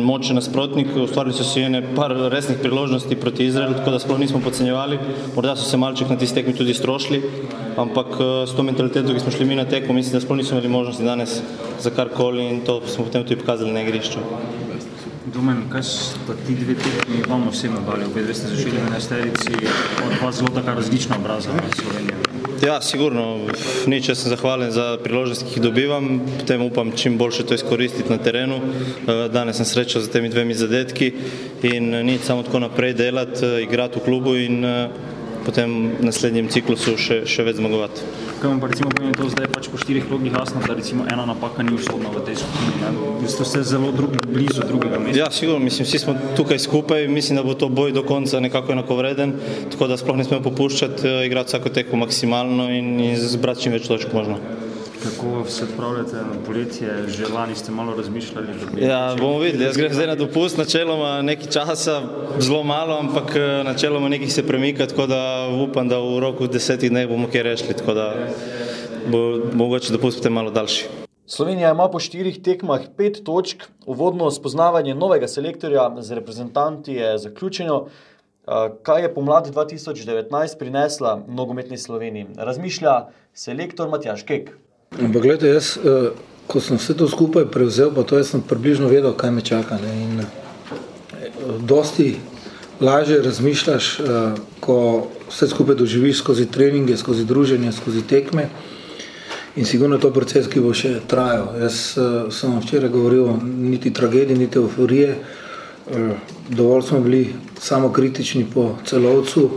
močni 0.05 0.35
nasprotniki, 0.35 1.01
ustvarili 1.01 1.35
so 1.35 1.43
si 1.43 1.59
ene 1.59 1.81
par 1.95 2.15
resnih 2.31 2.57
priložnosti 2.61 3.17
proti 3.19 3.49
Izraelu, 3.49 3.75
tako 3.75 3.91
da 3.91 3.99
sploh 3.99 4.19
nismo 4.19 4.39
podcenjevali. 4.39 4.99
Morda 5.35 5.57
so 5.59 5.67
se 5.67 5.77
malček 5.77 6.09
na 6.09 6.17
tisti 6.17 6.39
tekmi 6.39 6.55
tudi 6.55 6.73
strošili, 6.73 7.19
ampak 7.75 8.15
eh, 8.15 8.47
s 8.47 8.55
to 8.55 8.63
mentaliteto, 8.63 9.11
ki 9.11 9.19
smo 9.19 9.35
šli 9.35 9.45
mi 9.45 9.59
na 9.59 9.65
tekmo, 9.65 9.93
mislim, 9.93 10.13
da 10.13 10.23
sploh 10.23 10.39
nismo 10.39 10.57
imeli 10.57 10.71
možnosti 10.71 11.03
danes 11.03 11.41
za 11.81 11.89
karkoli 11.89 12.47
in 12.47 12.61
to 12.63 12.79
smo 12.87 13.05
potem 13.11 13.27
tudi 13.27 13.41
pokazali 13.43 13.73
na 13.73 13.83
igrišču. 13.83 14.23
Domen, 15.35 15.65
kaj 15.69 15.83
so 15.83 16.37
ti 16.47 16.55
dve 16.55 16.79
tekmi 16.79 17.25
vam 17.27 17.47
osebno 17.47 17.83
dali? 17.89 18.07
Obe 18.07 18.23
dve 18.23 18.33
ste 18.33 18.55
zašli 18.55 18.71
v 18.71 18.87
enesterici, 18.87 19.51
od 20.05 20.15
dva 20.19 20.31
zelo 20.31 20.55
taka 20.55 20.79
različna 20.79 21.19
obraza 21.19 21.51
na 21.59 21.73
Slovenijo. 21.75 22.22
Ja, 22.63 22.81
sigurno. 22.81 23.43
Nič, 23.91 24.07
jaz 24.07 24.23
sem 24.23 24.31
zahvalen 24.31 24.71
za 24.71 24.95
priložnost, 25.03 25.43
ki 25.43 25.57
jih 25.57 25.63
dobivam, 25.65 26.21
potem 26.39 26.61
upam 26.63 26.93
čim 26.95 27.17
boljše 27.19 27.43
to 27.43 27.57
izkoristiti 27.59 28.07
na 28.07 28.15
terenu. 28.17 28.55
Eh, 28.55 29.27
danes 29.27 29.59
sem 29.59 29.67
srečal 29.67 29.99
z 30.01 30.07
temi 30.07 30.31
dvemi 30.31 30.55
zadetki 30.55 31.11
in 31.67 31.91
nič 32.07 32.23
samo 32.23 32.43
tako 32.47 32.63
naprej 32.63 32.93
delati, 32.95 33.43
eh, 33.43 33.63
igrati 33.67 33.99
v 33.99 34.03
klubu 34.07 34.35
in 34.39 34.63
eh, 34.63 34.87
potem 35.45 35.91
v 35.99 36.05
naslednjem 36.07 36.47
ciklusu 36.51 36.95
še, 36.97 37.23
še 37.29 37.45
več 37.45 37.59
zmagovati. 37.59 38.05
Kaj 38.41 38.49
vam 38.49 38.59
pa 38.63 38.69
recimo 38.71 38.91
pomeni 38.91 39.15
to 39.15 39.27
zdaj 39.31 39.47
pač 39.53 39.69
po 39.71 39.79
štirih 39.79 40.07
krogih 40.07 40.33
jasno, 40.35 40.63
da 40.63 40.75
recimo 40.75 41.05
ena 41.11 41.27
napaka 41.27 41.63
ni 41.63 41.75
usodna 41.75 42.11
v 42.11 42.23
tej 42.27 42.41
skupini? 42.41 42.73
Ne? 42.81 43.29
Ste 43.31 43.47
vse 43.47 43.63
zelo 43.67 43.91
drugi, 43.95 44.19
blizu 44.27 44.65
drugega 44.67 44.99
mesta. 45.03 45.19
Ja, 45.19 45.29
sigurno, 45.31 45.63
mislim, 45.63 45.87
vsi 45.87 46.01
smo 46.03 46.15
tukaj 46.39 46.59
skupaj, 46.63 47.07
mislim, 47.07 47.39
da 47.39 47.45
bo 47.45 47.55
to 47.55 47.69
boj 47.69 47.95
do 47.95 48.03
konca 48.07 48.39
nekako 48.43 48.75
enakovreden, 48.75 49.37
tako 49.71 49.91
da 49.91 49.99
sploh 49.99 50.19
ne 50.19 50.27
smemo 50.27 50.43
popuščati, 50.47 51.07
eh, 51.07 51.25
igrati 51.27 51.53
vsako 51.53 51.71
tekmo 51.75 52.03
maksimalno 52.05 52.69
in, 52.71 52.93
in 52.99 53.17
zbrati 53.19 53.67
čim 53.67 53.75
več 53.75 53.87
točk 53.87 54.15
možno. 54.15 54.39
Kako 55.03 55.49
se 55.49 55.63
odpravljate 55.63 56.15
na 56.15 56.45
poletje? 56.45 57.07
Že 57.07 57.25
lani 57.33 57.55
ste 57.55 57.71
malo 57.71 57.95
razmišljali, 57.95 58.47
bi... 58.73 58.85
Ja, 58.85 59.15
bomo 59.19 59.39
videli. 59.39 59.63
Jaz 59.63 59.77
grem 59.77 59.93
zdaj 59.93 60.07
na 60.07 60.15
dopust, 60.15 60.57
načeloma 60.57 61.21
nekaj 61.21 61.47
časa, 61.51 62.01
zelo 62.39 62.63
malo, 62.63 62.97
ampak 62.99 63.35
eh, 63.35 63.63
načeloma 63.63 64.09
nekaj 64.09 64.27
se 64.27 64.47
premika, 64.47 64.87
tako 64.87 65.07
da 65.07 65.47
upam, 65.67 65.89
da 65.89 65.99
v 65.99 66.19
roku 66.19 66.47
desetih 66.47 66.91
dneh 66.91 67.07
bomo 67.09 67.27
kaj 67.31 67.43
rešili, 67.43 67.73
tako 67.73 67.93
da 67.93 68.13
bo 69.11 69.39
mogoče 69.53 69.91
dopust 69.93 70.17
potem 70.17 70.33
malo 70.33 70.51
daljši. 70.51 70.87
Slovenija 71.25 71.71
ima 71.71 71.89
po 71.89 71.99
štirih 71.99 72.41
tekmah 72.43 72.81
pet 72.97 73.21
točk, 73.23 73.63
uvodno 73.85 74.31
spoznavanje 74.31 74.95
novega 74.95 75.27
selektorja 75.27 75.91
z 75.99 76.13
reprezentanti 76.13 76.93
je 76.93 77.17
zaključeno. 77.17 77.77
Uh, 77.77 77.89
Kaj 78.83 79.01
je 79.01 79.13
pomlad 79.13 79.47
2019 79.53 80.57
prinesla 80.59 81.21
nogometni 81.27 81.77
Sloveniji? 81.77 82.27
Razmišlja 82.37 83.07
selektor 83.33 83.89
Matjaš 83.89 84.23
Kek. 84.23 84.51
Ampak, 84.99 85.21
gledajte, 85.21 85.47
jaz, 85.47 85.77
eh, 85.77 86.11
ko 86.47 86.61
sem 86.61 86.77
vse 86.77 86.93
to 86.93 87.07
skupaj 87.09 87.49
prevzel, 87.49 87.89
pa 87.89 88.03
to 88.03 88.21
sem 88.23 88.41
približno 88.41 88.87
vedel, 88.87 89.13
kaj 89.17 89.31
me 89.31 89.41
čaka. 89.41 89.79
Ne? 89.81 89.91
In, 90.03 90.19
eh, 90.21 90.27
dosti 91.59 92.15
lažje 92.81 93.21
razmišljaš, 93.21 93.99
eh, 93.99 94.03
ko 94.59 95.07
vse 95.29 95.47
skupaj 95.47 95.75
doživiš 95.75 96.17
skozi 96.17 96.45
treninge, 96.45 96.97
skozi 96.97 97.25
druženje, 97.25 97.71
skozi 97.71 98.01
tekme. 98.01 98.49
In 99.55 99.65
sigurno 99.65 99.95
je 99.95 100.01
to 100.01 100.11
proces, 100.11 100.47
ki 100.47 100.59
bo 100.59 100.73
še 100.73 101.01
trajal. 101.07 101.53
Jaz 101.61 101.97
sem 102.29 102.51
vam 102.51 102.61
včeraj 102.61 102.89
govoril, 102.89 103.37
niti 103.43 103.93
tragedije, 103.93 104.37
niti 104.37 104.57
euforije. 104.57 105.15
Dovolj 106.49 106.81
smo 106.81 106.99
bili 106.99 107.35
samokritični 107.61 108.47
po 108.53 108.77
celovcu, 108.85 109.49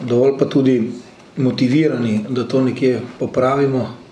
dovolj 0.00 0.38
pa 0.38 0.44
tudi 0.44 0.92
motivirani, 1.36 2.26
da 2.28 2.44
to 2.44 2.60
nekje 2.62 3.00
popravimo. 3.18 4.04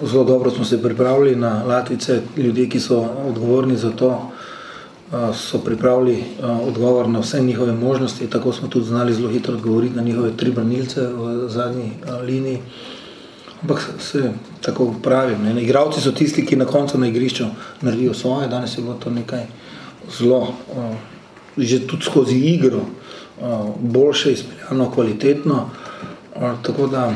Zelo 0.00 0.24
dobro 0.24 0.50
smo 0.50 0.64
se 0.64 0.82
pripravili 0.82 1.36
na 1.36 1.62
Latvice, 1.64 2.20
ljudje, 2.36 2.68
ki 2.68 2.80
so 2.80 3.08
odgovorni 3.28 3.76
za 3.76 3.90
to, 3.90 4.30
so 5.34 5.58
pripravili 5.58 6.24
odgovor 6.66 7.08
na 7.08 7.20
vse 7.20 7.42
njihove 7.42 7.72
možnosti. 7.72 8.26
Tako 8.26 8.52
smo 8.52 8.68
tudi 8.68 8.86
znali 8.86 9.14
zelo 9.14 9.28
hitro 9.28 9.54
odgovoriti 9.54 9.96
na 9.96 10.02
njihove 10.02 10.36
tri 10.36 10.50
branilce 10.50 11.00
v 11.00 11.48
zadnji 11.48 11.92
liniji. 12.24 12.58
Ampak 13.62 13.90
se 13.98 14.32
tako 14.60 14.94
pravim, 15.02 15.42
ne. 15.42 15.62
igravci 15.62 16.00
so 16.00 16.12
tisti, 16.12 16.46
ki 16.46 16.56
na 16.56 16.64
koncu 16.64 16.98
na 16.98 17.06
igrišču 17.06 17.44
naredijo 17.80 18.14
svoje. 18.14 18.48
Danes 18.48 18.78
je 18.78 18.82
bilo 18.82 18.94
to 18.94 19.10
nekaj 19.10 19.46
zelo, 20.18 20.54
že 21.56 21.86
tudi 21.86 22.04
skozi 22.04 22.36
igro, 22.36 22.80
boljše, 23.80 24.32
izpeljano, 24.32 24.90
kvalitetno. 24.90 25.70
Tako 26.62 26.86
da 26.86 27.12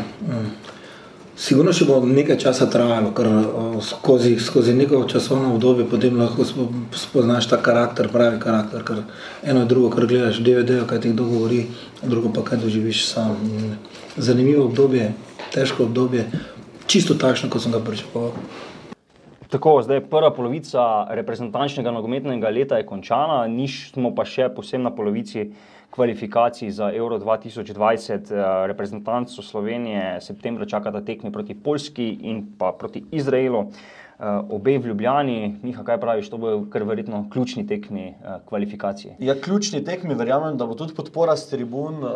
Sigurno 1.37 1.73
še 1.76 1.85
bo 1.85 1.99
nekaj 2.00 2.38
časa 2.40 2.64
trajalo, 2.73 3.11
ker 3.12 3.26
o, 3.28 3.64
skozi, 3.85 4.38
skozi 4.40 4.73
neko 4.73 5.02
časovno 5.05 5.50
obdobje 5.52 5.85
potem 5.85 6.16
lahko 6.16 6.47
spo- 6.49 6.71
spoznaš 6.97 7.50
ta 7.50 7.59
karakter, 7.61 8.09
pravi 8.09 8.40
karakter. 8.40 8.81
Ker 8.81 9.02
eno 9.45 9.66
je 9.66 9.69
drugo, 9.69 9.90
kar 9.93 10.09
gledaš 10.09 10.40
DVD, 10.40 10.81
kaj 10.88 11.02
ti 11.05 11.12
kdo 11.12 11.28
govori, 11.28 11.66
drugo 12.00 12.33
pa 12.33 12.40
kaj 12.40 12.62
doživiš 12.64 13.05
sam. 13.11 13.37
Zanimivo 14.16 14.64
obdobje, 14.64 15.11
težko 15.52 15.85
obdobje, 15.85 16.25
čisto 16.88 17.19
takšno, 17.21 17.52
kot 17.52 17.66
sem 17.66 17.76
ga 17.76 17.85
pričakoval. 17.85 18.33
Tako, 19.52 19.83
zdaj 19.85 20.07
prva 20.09 20.33
polovica 20.35 21.05
reprezentančnega 21.14 21.93
nogometnega 21.93 22.49
leta 22.49 22.81
je 22.81 22.88
končana, 22.88 23.45
nismo 23.47 24.14
pa 24.16 24.25
še 24.25 24.49
posebej 24.57 24.88
na 24.88 24.97
polovici 24.97 25.50
kvalifikacij 25.90 26.71
za 26.71 26.93
Euro 26.93 27.19
2020. 27.19 28.31
Eh, 28.31 28.66
Reprezentanco 28.66 29.43
Slovenije 29.43 30.21
septembra 30.21 30.66
čakata 30.66 31.00
tekmi 31.00 31.33
proti 31.33 31.55
Poljski 31.55 32.19
in 32.21 32.47
pa 32.59 32.73
proti 32.78 33.05
Izraelu. 33.11 33.64
Eh, 34.19 34.25
Obe 34.50 34.78
v 34.78 34.87
Ljubljani, 34.87 35.59
Miha, 35.62 35.85
kaj 35.85 36.00
praviš, 36.00 36.31
to 36.31 36.38
bodo 36.38 36.64
kar 36.73 36.83
verjetno 36.83 37.26
ključni 37.33 37.66
tekmi 37.66 38.09
eh, 38.09 38.38
kvalifikacij. 38.49 39.16
Ja, 39.19 39.35
ključni 39.40 39.85
tekmi, 39.85 40.14
verjamem, 40.14 40.57
da 40.57 40.66
bo 40.66 40.75
tudi 40.75 40.95
podpora 40.95 41.37
s 41.37 41.50
tribun 41.50 42.05
uh, 42.05 42.11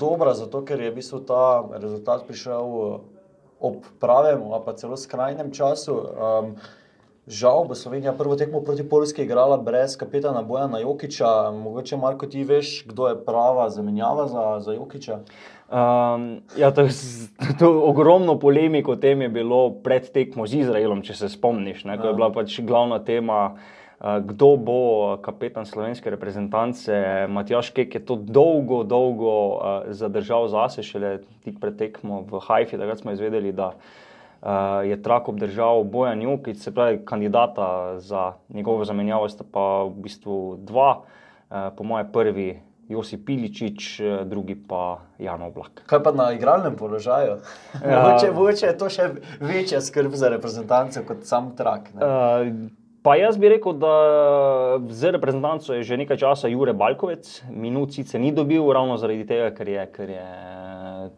dobra, 0.00 0.32
zato 0.34 0.64
ker 0.64 0.80
je 0.80 0.90
v 0.90 0.94
bistvu 0.94 1.20
ta 1.28 1.64
rezultat 1.76 2.24
prišel 2.26 2.64
uh, 2.64 3.00
ob 3.60 3.84
pravem, 4.00 4.40
pa 4.64 4.72
celo 4.72 4.96
skrajnem 4.96 5.52
času. 5.52 5.92
Um, 5.92 6.54
žal 7.26 7.64
bo 7.68 7.74
Slovenija 7.74 8.12
prvo 8.12 8.36
tekmo 8.36 8.60
proti 8.60 8.88
Poljski 8.88 9.22
igrala 9.22 9.56
brez 9.56 9.96
kapetana 9.96 10.42
Bojana 10.42 10.78
Jokiča. 10.78 11.50
Mogoče, 11.50 11.96
Marko, 11.96 12.26
ti 12.26 12.44
veš, 12.44 12.84
kdo 12.86 13.08
je 13.08 13.24
prava 13.24 13.70
zamenjava 13.70 14.26
za, 14.26 14.60
za 14.60 14.72
Jokiča? 14.72 15.18
Um, 15.72 16.42
ja, 16.56 16.70
to, 16.70 16.88
to 17.58 17.82
ogromno 17.84 18.38
polemik 18.38 18.88
o 18.88 18.96
tem 18.96 19.22
je 19.22 19.28
bilo 19.28 19.70
pred 19.70 20.10
tekmo 20.12 20.46
z 20.46 20.66
Izraelom, 20.66 21.02
če 21.02 21.14
se 21.14 21.28
spomniš, 21.32 21.84
ne, 21.84 21.96
ko 21.98 22.10
je 22.10 22.18
bila 22.18 22.28
pač 22.34 22.58
glavna 22.60 22.98
tema, 22.98 23.54
uh, 23.54 24.18
kdo 24.20 24.56
bo 24.60 24.80
kapetan 25.22 25.64
slovenske 25.66 26.10
reprezentance. 26.10 26.92
Matjaš 27.28 27.70
Kek 27.70 27.94
je 27.94 28.04
to 28.04 28.18
dolgo, 28.18 28.82
dolgo 28.84 29.32
uh, 29.32 29.88
zadržal 29.94 30.50
zase, 30.52 30.82
šele 30.82 31.20
tik 31.46 31.56
pred 31.62 31.78
tekmo 31.78 32.20
v 32.26 32.42
Haifi, 32.48 32.76
takrat 32.76 33.00
smo 33.00 33.14
izvedeli, 33.14 33.54
da 33.54 33.72
uh, 34.42 34.48
je 34.82 35.02
trak 35.02 35.28
obdržal 35.28 35.84
Bojan 35.84 36.22
Jukic, 36.22 36.62
se 36.62 36.74
pravi 36.74 37.00
kandidata 37.04 37.98
za 37.98 38.32
njegovo 38.48 38.84
zamenjavo 38.84 39.28
sta 39.28 39.44
pa 39.52 39.82
v 39.82 39.94
bistvu 40.02 40.56
dva, 40.58 41.02
uh, 41.50 41.70
po 41.76 41.84
moje 41.84 42.04
prvi 42.12 42.60
Josip 42.88 43.26
Piličič, 43.26 44.00
eh, 44.00 44.24
drugi 44.24 44.54
pa 44.68 44.98
Jan 45.18 45.42
Oblak. 45.42 45.82
Kaj 45.86 46.02
pa 46.02 46.12
na 46.12 46.32
igralnem 46.32 46.76
položaju? 46.76 47.40
Ja. 47.90 48.32
mogoče, 48.34 48.66
je 48.66 48.78
to 48.78 48.88
še 48.88 49.08
večja 49.40 49.80
skrb 49.80 50.14
za 50.14 50.28
reprezentance 50.28 51.04
kot 51.06 51.24
sam 51.24 51.52
trak. 51.56 51.88
Ne? 51.94 52.00
Uh, 52.02 52.70
pa 53.02 53.16
jaz 53.16 53.38
bi 53.38 53.48
rekel, 53.48 53.72
da 53.78 53.94
z 54.88 55.14
reprezentanco 55.16 55.74
je 55.74 55.82
že 55.82 55.96
nekaj 55.96 56.20
časa 56.20 56.48
Jure 56.48 56.72
Balkovec, 56.72 57.42
minut 57.50 57.94
sicer 57.94 58.20
ni 58.20 58.32
dobil, 58.32 58.62
ravno 58.72 58.96
zaradi 58.96 59.26
tega, 59.26 59.50
ker 59.56 59.68
je, 59.68 59.86
ker 59.94 60.10
je 60.10 60.26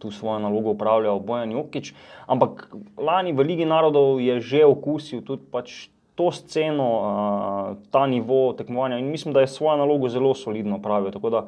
tu 0.05 0.13
svojo 0.13 0.39
nalogo 0.45 0.77
upravljal 0.77 1.19
Bojan 1.25 1.57
Jukič. 1.57 1.95
Ampak 2.29 2.69
lani 3.01 3.33
v 3.33 3.49
Ligi 3.49 3.65
narodov 3.65 4.21
je 4.21 4.37
že 4.45 4.65
okusil 4.69 5.25
tudi 5.25 5.49
pač 5.49 5.89
to 6.15 6.31
sceno, 6.31 6.87
uh, 6.87 7.77
ta 7.91 8.07
nivo 8.07 8.53
tekmovanja 8.55 9.01
in 9.01 9.11
mislim, 9.11 9.35
da 9.35 9.41
je 9.43 9.51
svojo 9.51 9.81
nalogo 9.81 10.09
zelo 10.09 10.35
solidno 10.35 10.77
upravil. 10.77 11.11
Tako 11.11 11.31
da 11.31 11.47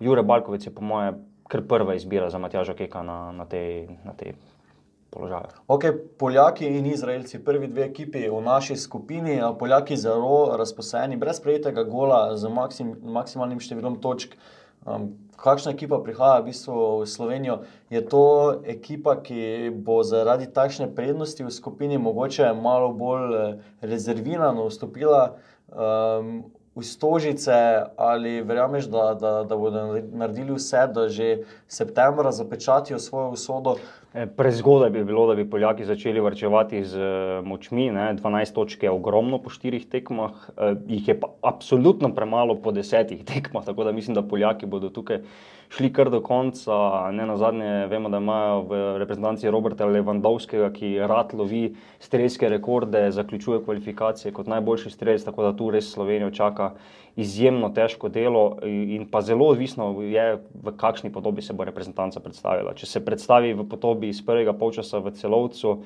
Jure 0.00 0.22
Balkovec 0.22 0.66
je 0.66 0.74
po 0.74 0.80
moje 0.80 1.12
kar 1.48 1.62
prva 1.68 1.94
izbira 1.94 2.30
za 2.30 2.38
Matjaža 2.38 2.74
Keka 2.74 3.02
na, 3.02 3.32
na 3.32 3.44
tej. 3.44 3.88
Na 4.04 4.12
tej. 4.12 4.38
Okay, 5.66 5.94
Poljaki 6.18 6.66
in 6.66 6.86
Izraelci, 6.86 7.38
prvi 7.44 7.70
dve 7.70 7.86
ekipi 7.86 8.26
v 8.28 8.40
naši 8.44 8.76
skupini, 8.76 9.38
Poljaki 9.58 9.96
zelo 9.96 10.56
razposeni, 10.58 11.16
brez 11.16 11.40
prejetega 11.40 11.86
gola, 11.88 12.36
z 12.36 12.50
maksim, 12.52 12.90
maksimalnim 13.00 13.62
številom 13.62 13.96
točk. 14.04 14.36
Um, 14.84 15.14
kakšna 15.36 15.72
ekipa 15.72 15.98
prihaja 16.02 16.40
v, 16.40 16.50
bistvu 16.50 16.74
v 17.00 17.06
Slovenijo? 17.06 17.56
Je 17.90 18.02
to 18.02 18.60
ekipa, 18.66 19.16
ki 19.22 19.70
bo 19.70 20.02
zaradi 20.02 20.46
takšne 20.50 20.90
prednosti 20.94 21.44
v 21.44 21.52
skupini 21.52 21.98
mogoče 21.98 22.52
malo 22.54 22.92
bolj 22.92 23.34
eh, 23.34 23.58
rezervirano 23.80 24.68
vstopila 24.68 25.36
um, 25.68 26.44
v 26.76 26.84
stožice, 26.84 27.56
ali 27.96 28.42
verjameš, 28.44 28.90
da, 28.92 29.14
da, 29.14 29.30
da 29.48 29.56
bodo 29.56 29.96
naredili 30.12 30.52
vse, 30.52 30.84
da 30.92 31.08
že 31.08 31.46
septembra 31.68 32.32
zapečatijo 32.32 32.98
svojo 32.98 33.30
usodo? 33.32 33.76
E, 34.16 34.26
Prezgodaj 34.26 34.90
bi 34.90 35.04
bilo, 35.04 35.26
da 35.28 35.34
bi 35.34 35.44
Poljaki 35.50 35.84
začeli 35.84 36.20
varčevati 36.20 36.84
z 36.84 37.00
eh, 37.00 37.42
močmi. 37.44 37.90
Ne? 37.92 38.14
12 38.16 38.54
točk 38.54 38.82
je 38.82 38.90
ogromno 38.90 39.38
po 39.44 39.52
štirih 39.52 39.84
tekmah, 39.92 40.32
eh, 40.56 40.72
jih 40.88 41.08
je 41.08 41.18
pa 41.20 41.28
absolutno 41.42 42.08
premalo 42.14 42.56
po 42.56 42.72
desetih 42.72 43.24
tekmah. 43.24 43.64
Tako 43.64 43.84
da 43.84 43.92
mislim, 43.92 44.14
da 44.14 44.22
Poljaki 44.22 44.66
bodo 44.66 44.88
tukaj 44.88 45.20
šli 45.68 45.92
kar 45.92 46.10
do 46.10 46.22
konca. 46.22 47.10
Ne 47.12 47.26
na 47.26 47.36
zadnje, 47.36 47.86
vemo, 47.86 48.08
da 48.08 48.16
imajo 48.16 48.60
v 48.70 48.82
reprezentanci 48.98 49.50
Roberta 49.50 49.86
Lewandowskega, 49.86 50.70
ki 50.72 50.96
rad 50.98 51.34
lovi 51.34 51.74
strelske 52.00 52.48
rekorde, 52.48 53.10
zaključuje 53.10 53.64
kvalifikacije 53.64 54.32
kot 54.32 54.46
najboljši 54.46 54.90
strelec, 54.90 55.24
tako 55.24 55.42
da 55.42 55.56
tu 55.56 55.70
res 55.70 55.90
Slovenijo 55.92 56.30
čaka 56.30 56.72
izjemno 57.16 57.70
težko 57.72 58.08
delo 58.12 58.58
in 58.62 59.06
pa 59.10 59.22
zelo 59.24 59.46
odvisno 59.48 59.88
je, 60.02 60.26
v 60.62 60.72
kakšni 60.76 61.12
podobi 61.12 61.42
se 61.42 61.56
bo 61.56 61.64
reprezentanca 61.64 62.20
predstavila. 62.20 62.74
Če 62.76 62.86
se 62.86 63.04
predstavi 63.04 63.54
v 63.56 63.64
podobi 63.68 64.05
iz 64.08 64.22
prvega 64.24 64.52
polčasa 64.56 64.98
v 65.02 65.12
celovcu, 65.16 65.80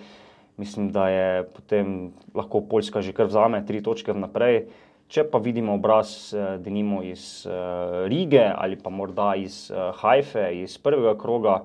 mislim, 0.61 0.91
da 0.93 1.09
je 1.09 1.45
potem 1.57 2.13
lahko 2.35 2.61
Poljska 2.61 3.03
že 3.03 3.13
kar 3.17 3.27
vzame 3.27 3.65
tri 3.67 3.83
točke 3.83 4.13
vnaprej. 4.13 4.65
Če 5.11 5.25
pa 5.27 5.41
vidimo 5.43 5.75
obraz, 5.75 6.31
eh, 6.31 6.59
denimo 6.63 7.03
iz 7.03 7.43
uh, 7.47 8.07
Rige 8.07 8.45
ali 8.47 8.77
pa 8.79 8.91
morda 8.95 9.35
iz 9.35 9.67
uh, 9.71 9.91
Haife, 9.99 10.45
iz 10.63 10.79
prvega 10.79 11.17
kroga, 11.19 11.65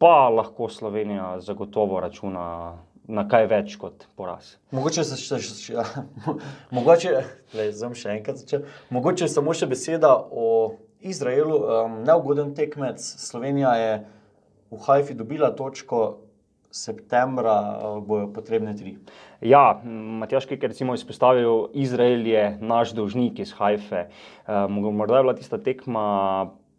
pa 0.00 0.28
lahko 0.28 0.68
Slovenija 0.68 1.40
zagotovo 1.40 2.00
računa 2.00 2.76
na 3.10 3.24
kaj 3.28 3.46
več 3.50 3.74
kot 3.80 4.06
poraz. 4.16 4.54
Mogoče 4.74 5.04
se 5.04 5.18
še, 5.20 5.40
še, 5.42 5.74
ja, 5.74 5.84
mogoče, 6.76 7.12
lej, 7.58 7.72
še 7.98 8.14
enkrat 8.14 8.40
začel. 8.40 8.64
Mogoče 8.94 9.28
samo 9.28 9.54
še 9.56 9.68
beseda 9.70 10.14
o 10.14 10.46
Izraelu. 11.00 11.58
Um, 11.58 11.98
neugoden 12.06 12.54
tekmec. 12.54 13.02
Slovenija 13.02 13.74
je 13.80 13.92
v 14.70 14.82
Haifi 14.86 15.14
dobila 15.14 15.54
točko. 15.56 16.26
Septembra 16.70 17.82
bojo 18.06 18.28
potrebne 18.30 18.70
tri. 18.78 18.92
Ja, 19.42 19.80
Matjaš, 19.82 20.44
ki 20.46 20.54
je 20.54 20.68
recimo 20.70 20.94
izpostavil, 20.94 21.64
Izrael 21.74 22.22
je 22.22 22.44
naš 22.62 22.92
dolžnik 22.94 23.40
iz 23.42 23.50
Haife. 23.58 24.04
Morda 24.46 25.18
je 25.18 25.24
bila 25.26 25.34
tista 25.34 25.58
tekma 25.58 26.04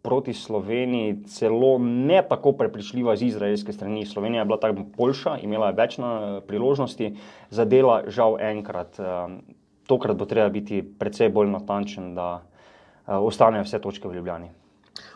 proti 0.02 0.34
Sloveniji 0.34 1.22
celo 1.24 1.78
ne 1.78 2.22
tako 2.28 2.52
prepričljiva 2.52 3.16
z 3.16 3.22
izraelske 3.22 3.72
strani. 3.72 4.06
Slovenija 4.06 4.40
je 4.40 4.44
bila 4.44 4.58
tako 4.58 4.82
boljša, 4.96 5.38
imela 5.42 5.66
je 5.66 5.76
več 5.78 5.98
priložnosti, 6.46 7.12
zadela 7.50 8.02
žal 8.06 8.36
enkrat. 8.40 8.98
Eh, 9.00 9.36
tokrat 9.86 10.16
bo 10.16 10.26
treba 10.26 10.48
biti 10.48 10.82
precej 10.82 11.28
bolj 11.28 11.50
natančen, 11.50 12.14
da 12.14 12.42
eh, 12.42 13.14
ostanejo 13.14 13.62
vse 13.62 13.78
točke 13.78 14.08
v 14.08 14.18
Ljubljani. 14.18 14.50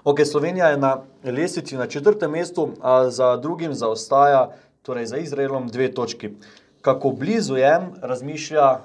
Ok, 0.04 0.24
Slovenija 0.24 0.68
je 0.68 0.76
na 0.76 0.96
lestvici 1.24 1.76
na 1.76 1.86
četrtem 1.86 2.30
mestu, 2.30 2.68
a 2.80 3.10
za 3.10 3.36
drugim 3.36 3.74
zaostaja, 3.74 4.50
torej 4.82 5.06
za 5.06 5.16
Izraelom, 5.16 5.68
dve 5.68 5.92
točki. 5.94 6.30
Kako 6.80 7.10
blizu 7.10 7.56
je, 7.56 7.80
razmišlja 8.02 8.78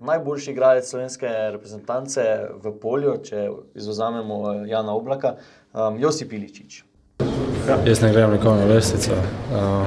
najboljši 0.00 0.50
igralec 0.50 0.88
slovenske 0.90 1.28
reprezentance 1.52 2.20
v 2.62 2.72
polju, 2.80 3.16
če 3.24 3.48
izuzamemo 3.74 4.40
eh, 4.52 4.68
Jana 4.68 4.94
Oblaka, 4.94 5.36
um, 5.72 5.98
Josip 5.98 6.32
Iličič. 6.32 6.84
Ja. 7.68 7.78
Jaz 7.86 8.02
ne 8.02 8.12
grem 8.12 8.32
nikomu 8.32 8.60
na 8.60 8.64
lestvico. 8.64 9.12
Uh, 9.12 9.86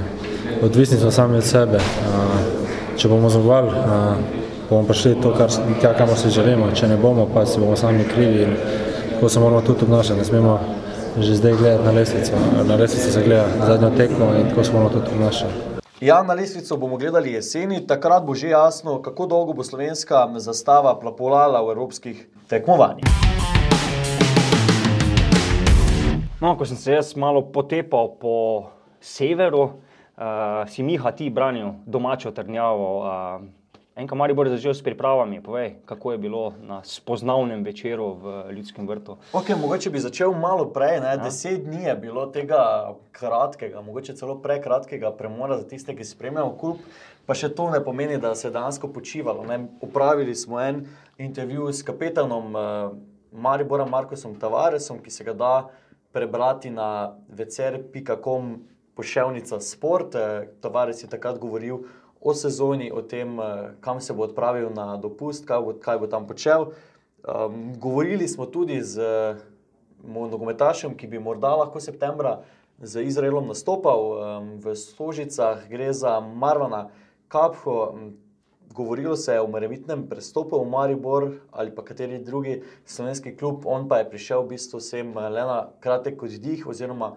odvisni 0.63 0.97
smo 0.97 1.11
sami 1.11 1.37
od 1.37 1.45
sebe. 1.45 1.77
Uh, 1.77 2.37
če 2.97 3.09
bomo 3.09 3.29
zmagovali, 3.29 3.69
uh, 3.69 4.39
bomo 4.69 4.87
prišli 4.87 5.17
to, 5.21 5.33
kar, 5.37 5.51
tja, 5.81 5.93
kamor 5.97 6.17
si 6.17 6.33
želimo. 6.33 6.71
Če 6.73 6.87
ne 6.87 6.97
bomo, 6.97 7.27
pa 7.33 7.45
si 7.45 7.59
bomo 7.59 7.75
sami 7.77 8.07
krivi 8.09 8.47
in 8.47 8.55
tako 9.17 9.29
se 9.29 9.39
moramo 9.39 9.61
tudi 9.61 9.83
obnašati. 9.83 10.19
Ne 10.19 10.25
smemo 10.25 10.59
že 11.17 11.35
zdaj 11.35 11.53
gledati 11.53 11.83
na 11.83 11.91
lestvico. 11.91 12.31
Na 12.67 12.75
lestvici 12.75 13.11
se 13.11 13.23
gleda 13.23 13.45
zadnjo 13.67 13.89
tekmo 13.97 14.25
in 14.39 14.49
tako 14.49 14.63
se 14.63 14.71
moramo 14.71 14.89
tudi 14.89 15.05
obnašati. 15.15 15.53
Ja, 16.01 16.23
na 16.23 16.33
lestvico 16.33 16.77
bomo 16.77 16.97
gledali 16.97 17.33
jeseni, 17.33 17.87
takrat 17.87 18.23
bo 18.25 18.35
že 18.35 18.49
jasno, 18.49 19.01
kako 19.01 19.25
dolgo 19.25 19.53
bo 19.53 19.63
slovenska 19.63 20.29
zastava 20.35 20.99
plapolala 20.99 21.61
v 21.61 21.71
evropskih 21.71 22.27
tekmovanjih. 22.47 23.05
No, 26.41 26.57
ko 26.57 26.65
sem 26.65 26.77
se 26.77 26.91
jaz 26.91 27.15
malo 27.15 27.41
potepal 27.41 28.13
po 28.21 28.65
severu, 29.01 29.61
uh, 29.63 30.69
si 30.69 30.83
Miha 30.83 31.11
ti 31.11 31.29
branil 31.29 31.73
domačo 31.85 32.31
trdnjavo. 32.31 32.99
Uh, 33.01 33.56
Enka 33.97 34.15
Maribor 34.15 34.45
je 34.45 34.53
začel 34.53 34.77
s 34.77 34.85
pripravami. 34.85 35.41
Povej, 35.41 35.81
kako 35.89 36.11
je 36.11 36.17
bilo 36.21 36.53
na 36.61 36.83
spoznavnem 36.85 37.63
večeru 37.65 38.13
v 38.21 38.53
Ljudskem 38.53 38.85
vrtu? 38.87 39.17
Okay, 39.33 39.57
mogoče 39.57 39.89
bi 39.89 39.99
začel 39.99 40.37
malo 40.37 40.67
prej. 40.69 40.99
Ne? 41.01 41.15
Deset 41.17 41.65
dni 41.65 41.81
je 41.83 41.95
bilo 41.97 42.27
tega 42.29 42.93
kratkega, 43.11 43.81
mogoče 43.81 44.13
celo 44.13 44.37
prekratkega 44.37 45.09
premora 45.17 45.57
za 45.57 45.65
tiste, 45.65 45.97
ki 45.97 46.05
spremljajo 46.05 46.53
klub. 46.61 46.85
Pa 47.25 47.33
še 47.33 47.49
to 47.49 47.71
ne 47.73 47.81
pomeni, 47.81 48.21
da 48.21 48.35
se 48.37 48.51
je 48.51 48.53
dejansko 48.53 48.93
počivalo. 48.93 49.41
Ne? 49.49 49.63
Upravili 49.81 50.37
smo 50.37 50.61
en 50.61 50.85
intervju 51.17 51.73
s 51.73 51.81
kapetanom 51.81 52.53
uh, 52.53 52.93
Mariborom 53.33 53.89
Markosom 53.89 54.37
Tavaresom, 54.37 55.01
ki 55.01 55.09
se 55.09 55.25
ga 55.25 55.33
da 55.33 55.53
prebrati 56.13 56.69
na 56.69 57.17
večer.com 57.33 58.59
poševnica 58.97 59.59
sport. 59.59 60.15
Eh, 60.15 60.49
Tavares 60.61 61.03
je 61.03 61.09
takrat 61.09 61.37
govoril 61.37 61.85
o 62.21 62.33
sezoni, 62.33 62.91
o 62.91 63.01
tem, 63.01 63.39
eh, 63.39 63.73
kam 63.81 64.01
se 64.01 64.13
bo 64.13 64.23
odpravil 64.23 64.69
na 64.73 64.97
dopust, 64.97 65.45
kaj 65.45 65.61
bo, 65.61 65.73
kaj 65.73 65.97
bo 65.99 66.07
tam 66.07 66.27
počel. 66.27 66.71
Um, 67.27 67.73
govorili 67.79 68.27
smo 68.27 68.45
tudi 68.45 68.81
z 68.81 69.01
uh, 69.03 69.37
nogometašem, 70.05 70.95
ki 70.95 71.07
bi 71.07 71.19
morda 71.19 71.55
lahko 71.55 71.79
septembra 71.79 72.43
z 72.79 73.03
Izraelom 73.03 73.47
nastopal 73.47 73.99
um, 73.99 74.51
v 74.61 74.75
Stožicah, 74.75 75.65
gre 75.69 75.93
za 75.93 76.19
Marvana 76.19 76.87
Kapho. 77.27 77.97
Govorilo 78.71 79.15
se 79.15 79.33
je 79.33 79.41
o 79.41 79.47
morebitnem 79.47 80.07
prestopu 80.07 80.61
v 80.61 80.69
Maribor 80.69 81.31
ali 81.51 81.75
pa 81.75 81.81
kateri 81.81 82.19
drugi 82.19 82.61
slovenski 82.85 83.35
klub, 83.35 83.65
on 83.65 83.89
pa 83.89 83.97
je 83.97 84.09
prišel 84.09 84.43
v 84.43 84.53
bistvu 84.53 84.79
sem 84.79 85.09
le 85.17 85.43
na 85.43 85.67
kratek 85.79 86.23
oddih 86.23 86.67
oziroma 86.67 87.15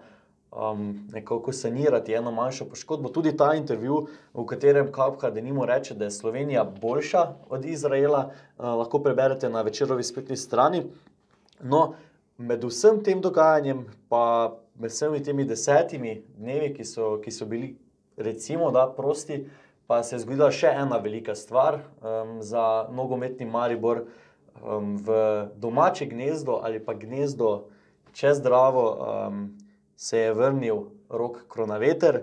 um, 0.51 1.07
nekako 1.11 1.51
sanirati 1.51 2.13
eno 2.13 2.31
manjšo 2.31 2.65
poškodbo. 2.65 3.09
Tudi 3.09 3.37
ta 3.37 3.53
intervju, 3.55 4.07
v 4.33 4.45
katerem 4.45 4.91
Kapka 4.91 5.29
denimo 5.29 5.65
reče, 5.65 5.95
da 5.95 6.05
je 6.05 6.11
Slovenija 6.11 6.63
boljša 6.81 7.33
od 7.49 7.65
Izraela, 7.65 8.31
uh, 8.57 8.65
lahko 8.65 8.99
preberete 8.99 9.49
na 9.49 9.61
večerovi 9.61 10.03
spletni 10.03 10.37
strani. 10.37 10.83
No, 11.63 11.93
med 12.37 12.63
vsem 12.63 13.03
tem 13.03 13.21
dogajanjem, 13.21 13.85
pa 14.09 14.57
med 14.75 14.91
vsemi 14.91 15.23
temi 15.23 15.45
desetimi 15.45 16.21
dnevi, 16.37 16.73
ki 16.73 16.85
so, 16.85 17.17
ki 17.23 17.31
so 17.31 17.45
bili, 17.45 17.75
recimo, 18.17 18.71
da 18.71 18.87
prosti, 18.97 19.45
pa 19.87 20.03
se 20.03 20.15
je 20.15 20.19
zgodila 20.19 20.51
še 20.51 20.67
ena 20.67 20.97
velika 20.97 21.35
stvar 21.35 21.79
um, 21.79 22.41
za 22.41 22.87
nogometni 22.91 23.45
Maribor 23.45 24.03
um, 24.63 24.95
v 24.97 25.47
domače 25.55 26.05
gnezdo 26.05 26.59
ali 26.63 26.79
pa 26.79 26.93
gnezdo 26.93 27.67
čez 28.13 28.39
zdravo. 28.39 28.85
Um, 29.27 29.60
se 30.01 30.17
je 30.17 30.33
vrnil 30.33 30.75
rok 31.09 31.45
Kronaveter. 31.47 32.21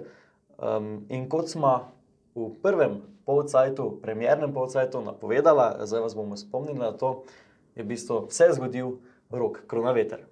Um, 0.58 1.06
in 1.08 1.28
kot 1.30 1.46
smo 1.48 1.92
v 2.34 2.50
prvem 2.62 2.98
polcajtu, 3.22 4.00
premjernem 4.02 4.50
polcajtu, 4.52 4.98
napovedali, 5.06 5.86
zdaj 5.86 6.02
vas 6.02 6.16
bomo 6.18 6.36
spomnili 6.36 6.78
na 6.78 6.90
to, 6.90 7.22
je 7.78 7.86
v 7.86 7.86
bistvu 7.86 8.26
vse 8.26 8.50
zgodil 8.58 8.98
rok 9.30 9.62
Kronaveter. 9.70 10.26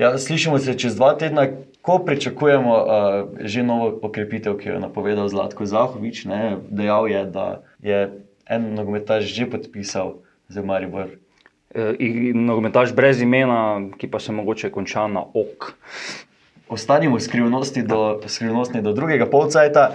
Ja, 0.00 0.16
slišimo 0.18 0.58
se 0.58 0.78
čez 0.78 0.96
dva 0.96 1.12
tedna, 1.16 1.44
ko 1.84 1.98
pričakujemo 1.98 2.72
uh, 2.72 2.88
že 3.40 3.62
novo 3.62 3.92
okrepitev, 4.02 4.56
ki 4.56 4.68
jo 4.68 4.74
je 4.74 4.80
napovedal 4.80 5.28
Zlatko 5.28 5.68
Zahovič. 5.68 6.24
Ne, 6.24 6.56
dejal 6.72 7.08
je, 7.08 7.24
da 7.24 7.46
je 7.84 8.00
en 8.48 8.72
nogometaš 8.74 9.28
že 9.28 9.50
podpisal 9.50 10.24
za 10.48 10.64
Maribor 10.64 11.20
nogometaš 12.34 12.94
brez 12.94 13.20
imena, 13.20 13.80
ki 13.98 14.10
pa 14.10 14.20
se 14.20 14.32
mogoče 14.32 14.70
konča 14.70 15.06
na 15.06 15.20
ok. 15.20 15.72
Ostanimo 16.68 17.20
skrivnosti 17.20 17.82
do, 17.82 18.20
skrivnosti 18.26 18.82
do 18.82 18.92
drugega 18.92 19.26
polcajta. 19.30 19.90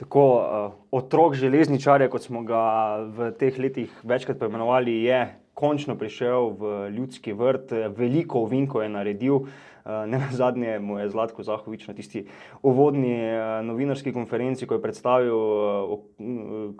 Tako, 0.00 0.24
uh, 0.34 0.72
otrok 0.90 1.34
železničarja, 1.34 2.08
kot 2.08 2.24
smo 2.24 2.42
ga 2.42 2.96
v 3.04 3.30
teh 3.36 3.58
letih 3.58 3.92
večkrat 4.02 4.38
poimenovali, 4.40 5.02
je 5.04 5.26
končno 5.54 5.96
prišel 5.96 6.54
v 6.56 6.70
ljudski 6.96 7.32
vrt, 7.36 7.72
veliko 7.96 8.46
ovinko 8.46 8.82
je 8.82 8.88
naredil. 8.88 9.34
Uh, 9.34 10.04
ne 10.08 10.18
na 10.20 10.28
zadnje 10.32 10.78
mu 10.78 10.98
je 10.98 11.08
Zlatko 11.08 11.42
Zahovič 11.42 11.86
na 11.88 11.94
tisti 11.94 12.26
uvodni 12.62 13.12
uh, 13.16 13.60
novinarski 13.64 14.12
konferenci, 14.12 14.66
ko 14.66 14.76
je 14.76 14.82
predstavil 14.82 15.36
uh, 15.36 16.00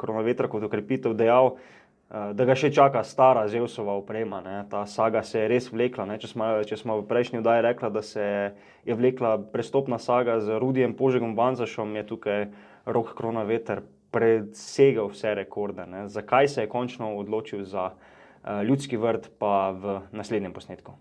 Kronovetra 0.01 0.49
kot 0.49 0.65
okrepitev, 0.65 1.17
dejal, 1.17 1.55
uh, 1.55 1.80
Eh, 1.80 1.80
da 2.11 2.45
ga 2.45 2.57
še 2.59 2.73
čaka 2.75 3.05
stara 3.07 3.45
Zeusova 3.49 3.95
oprema. 3.95 4.41
Ne. 4.43 4.57
Ta 4.71 4.83
saga 4.91 5.23
se 5.23 5.45
je 5.45 5.51
res 5.51 5.69
vlekla. 5.71 6.09
Če 6.19 6.33
smo, 6.33 6.49
če 6.67 6.79
smo 6.81 6.99
v 6.99 7.07
prejšnji 7.07 7.39
oddaji 7.39 7.63
rekli, 7.69 7.91
da 7.95 8.03
se 8.03 8.25
je 8.87 8.97
vlekla 8.99 9.37
prestopna 9.53 10.01
saga 10.03 10.41
z 10.43 10.59
Rudijem 10.59 10.97
Požegom 10.99 11.37
Banzašom, 11.39 11.95
je 12.01 12.07
tukaj 12.11 12.49
rok 12.91 13.15
Krona 13.15 13.47
Veter 13.47 13.85
presegal 14.11 15.13
vse 15.15 15.37
rekorde. 15.39 15.87
Ne. 15.87 16.09
Zakaj 16.11 16.51
se 16.51 16.67
je 16.67 16.73
končno 16.73 17.15
odločil 17.15 17.63
za 17.63 17.93
uh, 17.95 18.63
ljudski 18.67 18.99
vrt, 18.99 19.31
pa 19.39 19.71
v 19.71 20.01
naslednjem 20.11 20.51
posnetku? 20.51 20.99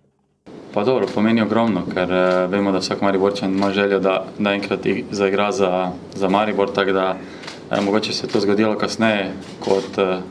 Pa 0.69 0.85
dobro, 0.85 1.09
pomeni 1.09 1.41
ogromno, 1.41 1.87
ker 1.89 2.05
uh, 2.05 2.45
vemo, 2.53 2.69
da 2.69 2.85
vsak 2.85 3.01
Mariborčan 3.01 3.57
ima 3.57 3.73
željo, 3.73 3.97
da, 3.97 4.27
da 4.37 4.53
enkrat 4.53 4.85
zaigra 5.09 5.49
za, 5.51 5.89
za 6.13 6.29
Maribor, 6.29 6.69
tako 6.69 6.93
da 6.93 7.15
uh, 7.17 7.81
mogoče 7.81 8.13
se 8.13 8.27
je 8.27 8.31
to 8.31 8.45
zgodilo 8.45 8.77
kasneje 8.77 9.31
kot 9.65 9.97
uh, 9.97 10.21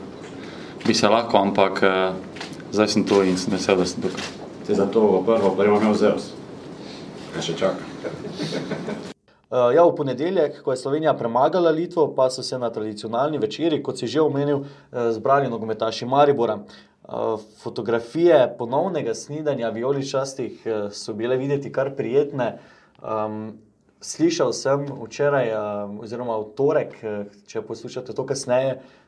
bi 0.87 0.93
se 0.93 1.07
lahko, 1.07 1.37
ampak 1.37 1.83
uh, 1.83 2.15
zdaj 2.71 2.87
sem 2.87 3.05
tu 3.05 3.21
in 3.23 3.37
sem 3.37 3.53
vesel, 3.53 3.77
da 3.77 3.85
sem 3.85 4.01
tukaj. 4.01 4.25
Se 4.67 4.75
za 4.75 4.85
to 4.85 5.23
prvo, 5.25 5.53
pa 5.57 5.65
imam 5.65 5.93
Zeus. 5.95 6.31
Kaj 7.33 7.45
še 7.45 7.55
čaka? 7.57 7.83
Uh, 9.49 9.69
ja, 9.75 9.83
v 9.85 9.95
ponedeljek, 9.97 10.61
ko 10.65 10.73
je 10.73 10.81
Slovenija 10.81 11.13
premagala 11.17 11.71
Litvo, 11.73 12.07
pa 12.15 12.29
so 12.29 12.43
se 12.45 12.57
na 12.59 12.69
tradicionalni 12.69 13.41
večeri, 13.41 13.81
kot 13.83 13.99
si 13.99 14.07
že 14.07 14.21
omenil, 14.21 14.61
uh, 14.63 15.09
zbrali 15.15 15.49
nogometaši 15.49 16.05
Maribora. 16.05 16.59
Uh, 17.09 17.41
fotografije 17.63 18.43
ponovnega 18.57 19.15
snidanja 19.17 19.69
vijoličastih 19.73 20.61
so 20.93 21.13
bile 21.13 21.37
videti 21.37 21.71
kar 21.71 21.95
prijetne. 21.95 22.57
Um, 23.01 23.57
Slišal 23.99 24.53
sem 24.55 24.85
včeraj, 24.87 25.49
uh, 25.51 25.97
oziroma 25.99 26.37
v 26.39 26.45
torek, 26.55 26.93
če 27.51 27.65
poslušate 27.67 28.13
to 28.15 28.23
kasneje, 28.23 28.77
uh, 28.77 28.98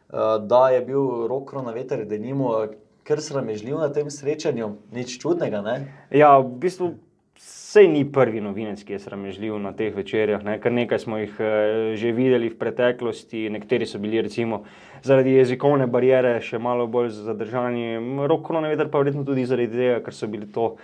da 0.48 0.70
je 0.70 0.82
bil 0.82 1.28
rok 1.28 1.54
na 1.66 1.72
veter, 1.72 2.06
da 2.06 2.18
nimo 2.18 2.68
kar 3.04 3.22
sramežljiv 3.22 3.80
na 3.80 3.90
tem 3.94 4.10
srečanju, 4.10 4.76
nič 4.92 5.18
čudnega. 5.22 5.62
Ne? 5.62 5.76
Ja, 6.12 6.38
v 6.40 6.60
bistvu. 6.62 6.94
Sej 7.42 7.88
ni 7.88 8.04
prvi 8.06 8.42
novinec, 8.44 8.84
ki 8.86 8.94
je 8.94 9.00
sramežljiv 9.02 9.56
na 9.64 9.72
teh 9.74 9.96
večerjah. 9.96 10.44
Ne? 10.46 10.60
Nekaj 10.62 11.00
smo 11.02 11.18
jih 11.18 11.40
eh, 11.40 11.96
že 11.98 12.12
videli 12.14 12.52
v 12.52 12.58
preteklosti, 12.60 13.48
nekateri 13.50 13.88
so 13.90 13.98
bili 13.98 14.22
recimo 14.22 14.62
zaradi 15.02 15.34
jezikovne 15.40 15.88
barijere 15.90 16.36
še 16.44 16.60
malo 16.62 16.86
bolj 16.92 17.10
zadržani, 17.16 17.96
roko 18.30 18.60
na 18.60 18.70
veter 18.70 18.92
pa 18.92 19.02
verjetno 19.02 19.24
tudi 19.26 19.48
zaradi 19.50 19.72
tega, 19.74 20.04
ker 20.06 20.14
so 20.14 20.30
bili 20.30 20.52
to 20.54 20.76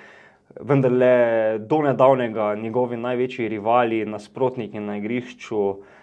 vendarle 0.58 1.60
do 1.60 1.84
nedavnega 1.86 2.56
njegovi 2.58 2.98
največji 2.98 3.52
rivali, 3.52 4.02
nasprotniki 4.08 4.82
na 4.82 4.98
igrišču. 4.98 5.62
Uh, 5.62 5.98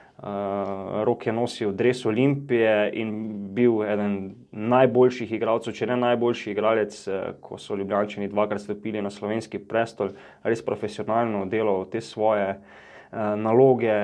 Rok 1.05 1.27
je 1.27 1.33
nosil 1.33 1.73
dres 1.75 2.05
Olimpije 2.07 2.91
in 2.95 3.11
bil 3.55 3.83
eden 3.83 4.35
najboljših 4.53 5.33
igralcev, 5.35 5.75
če 5.75 5.89
ne 5.91 5.97
najboljši 5.99 6.53
igralec, 6.53 6.99
uh, 7.09 7.25
ko 7.43 7.59
so 7.59 7.75
Ljubljani 7.77 8.31
dvakrat 8.31 8.63
stopili 8.63 9.03
na 9.03 9.11
slovenski 9.11 9.59
prestol, 9.59 10.15
res 10.47 10.63
profesionalno 10.63 11.45
delal 11.51 11.85
te 11.91 12.01
svoje 12.01 12.55
uh, 12.55 13.35
naloge 13.37 13.99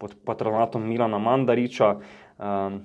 pod 0.00 0.16
patronatom 0.24 0.88
Milana 0.88 1.20
Mandariča. 1.20 1.92
Uh, 1.94 2.80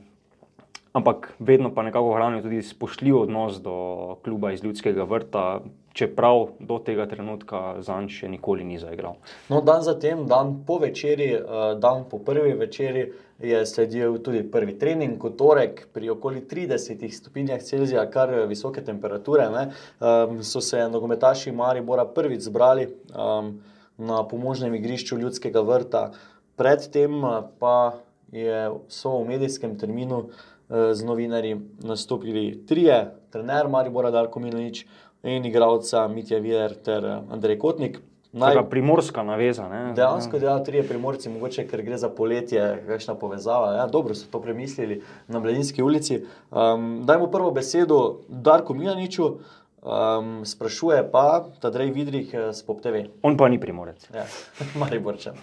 ampak 0.93 1.32
vedno 1.39 1.72
pa 1.74 1.84
nekako 1.88 2.13
hranil 2.17 2.43
tudi 2.43 2.62
spoštljiv 2.62 3.22
odnos 3.24 3.62
do 3.63 4.19
kluba 4.26 4.52
iz 4.52 4.63
ljudskega 4.63 5.08
vrta, 5.08 5.62
čeprav 5.93 6.47
do 6.60 6.80
tega 6.80 7.06
trenutka 7.10 7.82
za 7.82 7.97
njim 7.99 8.10
še 8.10 8.30
nikoli 8.30 8.63
ni 8.63 8.80
zaigral. 8.80 9.17
No, 9.49 9.62
dan 9.65 9.84
zatem, 9.84 10.25
dan 10.28 10.60
po 10.67 10.78
večerji, 10.80 11.34
eh, 11.34 11.73
dan 11.80 12.06
po 12.10 12.19
prvi 12.19 12.54
večerji. 12.54 13.12
Je 13.39 13.60
sledil 13.65 14.17
tudi 14.19 14.41
prvi 14.52 14.73
trening, 14.80 15.13
kot 15.17 15.38
torek, 15.39 15.86
pri 15.95 16.10
okoli 16.12 16.41
30 16.43 17.06
stopinjah 17.15 17.62
Celzija, 17.63 18.04
kar 18.12 18.34
visoke 18.49 18.84
temperature. 18.84 19.45
Um, 19.47 20.43
so 20.43 20.60
se 20.62 20.89
nogometaši 20.89 21.52
Maribora 21.52 22.04
prvič 22.06 22.41
zbrali 22.49 22.89
um, 23.15 23.54
na 23.97 24.28
pomožnem 24.28 24.75
igrišču 24.75 25.17
ljudskega 25.17 25.62
vrta, 25.62 26.12
predtem 26.60 27.23
pa 27.60 27.93
je, 28.32 28.67
so 28.91 29.21
v 29.21 29.32
medijskem 29.32 29.80
terminu 29.80 30.17
uh, 30.17 30.43
Eh, 30.69 30.93
z 30.93 31.04
novinarji 31.04 31.62
nastopili 31.82 32.65
trije, 32.65 33.15
trener 33.30 33.67
Maribora 33.67 34.12
Darko 34.12 34.39
Milanič 34.39 34.86
in 35.23 35.45
igralca 35.45 36.08
Mitja 36.08 36.39
Viler 36.39 36.75
ter 36.75 37.05
eh, 37.05 37.19
Andrej 37.32 37.60
Kotnik. 37.60 37.99
Naj... 38.32 38.69
Primorska 38.69 39.23
naveza. 39.23 39.65
Ne? 39.69 39.93
Dejansko, 39.97 40.39
da 40.39 40.45
ja, 40.45 40.63
trije 40.63 40.84
primorci, 40.88 41.29
mogoče 41.29 41.65
ker 41.67 41.82
gre 41.82 41.97
za 41.97 42.12
poletje, 42.13 42.62
kakšna 42.88 43.15
povezava. 43.17 43.71
Ja, 43.79 43.88
dobro 43.88 44.15
so 44.15 44.29
to 44.32 44.41
premislili 44.41 45.01
na 45.27 45.39
Mladinski 45.39 45.84
ulici. 45.84 46.21
Um, 46.51 47.01
dajmo 47.05 47.32
prvo 47.32 47.51
besedo 47.51 48.19
Darku 48.27 48.73
Milaniču. 48.73 49.32
Um, 49.79 50.45
sprašuje 50.45 51.12
pa, 51.12 51.45
da 51.62 51.69
Drej 51.71 51.91
Vidrih 51.95 52.36
z 52.51 52.63
Pop 52.67 52.82
TV. 52.82 53.08
On 53.23 53.38
pa 53.38 53.47
ni 53.49 53.60
primorec. 53.60 54.10
Ja, 54.13 54.25
Mariborčan. 54.79 55.39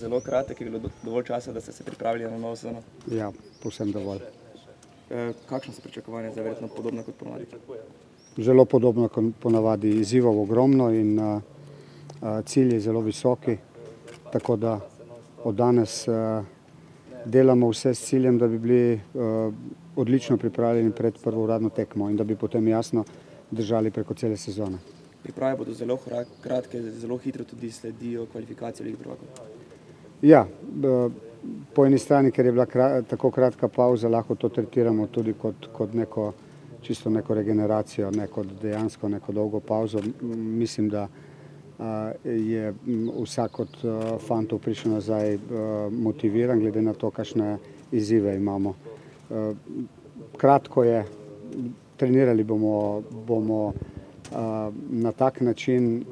Zelo 0.00 0.20
kratek 0.20 0.60
je 0.60 0.70
bilo 0.70 0.90
dovolj 1.02 1.24
časa, 1.24 1.52
da 1.52 1.60
ste 1.60 1.72
se 1.72 1.84
pripravili 1.84 2.30
na 2.30 2.38
novo 2.38 2.56
sezono. 2.56 2.82
Ja, 3.06 3.32
povsem 3.62 3.92
dovolj. 3.92 4.20
E, 5.10 5.32
kakšno 5.48 5.74
so 5.74 5.82
pričakovanja 5.82 6.32
za 6.32 6.42
verjetno 6.42 6.68
podobno 6.68 7.02
kot 7.02 7.14
ponavadi? 7.14 7.46
Zelo 8.36 8.64
podobno 8.64 9.08
kot 9.08 9.24
ponavadi, 9.40 9.90
izzivov 10.00 10.42
ogromno 10.42 10.90
in 10.94 11.18
a, 11.18 11.40
cilji 12.44 12.80
zelo 12.80 13.00
visoki. 13.00 13.56
Tako 14.32 14.56
da 14.56 14.80
od 15.44 15.54
danes 15.54 16.08
a, 16.08 16.44
delamo 17.24 17.68
vse 17.68 17.94
s 17.94 18.06
ciljem, 18.06 18.38
da 18.38 18.48
bi 18.48 18.58
bili 18.58 18.94
a, 18.94 19.50
odlično 19.96 20.36
pripravljeni 20.36 20.92
pred 20.92 21.18
prvo 21.24 21.44
uradno 21.44 21.68
tekmo 21.68 22.10
in 22.10 22.16
da 22.16 22.24
bi 22.24 22.36
potem 22.36 22.68
jasno 22.68 23.04
držali 23.50 23.90
preko 23.90 24.14
cele 24.14 24.36
sezone. 24.36 24.78
Priprave 25.22 25.56
bodo 25.56 25.74
zelo 25.74 25.98
kratke, 26.42 26.82
zelo 26.82 27.16
hitro 27.18 27.44
tudi 27.44 27.70
sledijo 27.70 28.26
kvalifikacije 28.32 28.86
Lige 28.86 28.96
prvakov. 28.96 29.28
Ja, 30.22 30.46
po 31.74 31.86
eni 31.86 31.98
strani, 31.98 32.30
ker 32.30 32.46
je 32.46 32.52
bila 32.52 32.66
krat, 32.66 33.06
tako 33.08 33.30
kratka 33.30 33.68
pauza, 33.68 34.08
lahko 34.08 34.34
to 34.34 34.48
tretiramo 34.48 35.06
tudi 35.06 35.32
kot, 35.32 35.68
kot 35.72 35.94
neko 35.94 36.32
čisto 36.82 37.10
neko 37.10 37.34
regeneracijo, 37.34 38.10
ne 38.10 38.26
kot 38.26 38.46
dejansko 38.62 39.08
neko 39.08 39.32
dolgo 39.32 39.60
pauzo. 39.60 40.02
Mislim, 40.32 40.88
da 40.88 41.08
je 42.24 42.74
vsak 43.22 43.60
od 43.60 43.76
fantov 44.26 44.58
prišel 44.58 44.92
nazaj 44.92 45.38
motiviran, 45.90 46.60
glede 46.60 46.82
na 46.82 46.92
to, 46.92 47.10
kakšne 47.10 47.58
izzive 47.92 48.36
imamo. 48.36 48.74
Kratko 50.36 50.84
je, 50.84 51.04
trenirali 51.96 52.44
bomo, 52.44 53.02
bomo 53.26 53.72
na 54.90 55.12
tak 55.12 55.40
način, 55.40 56.04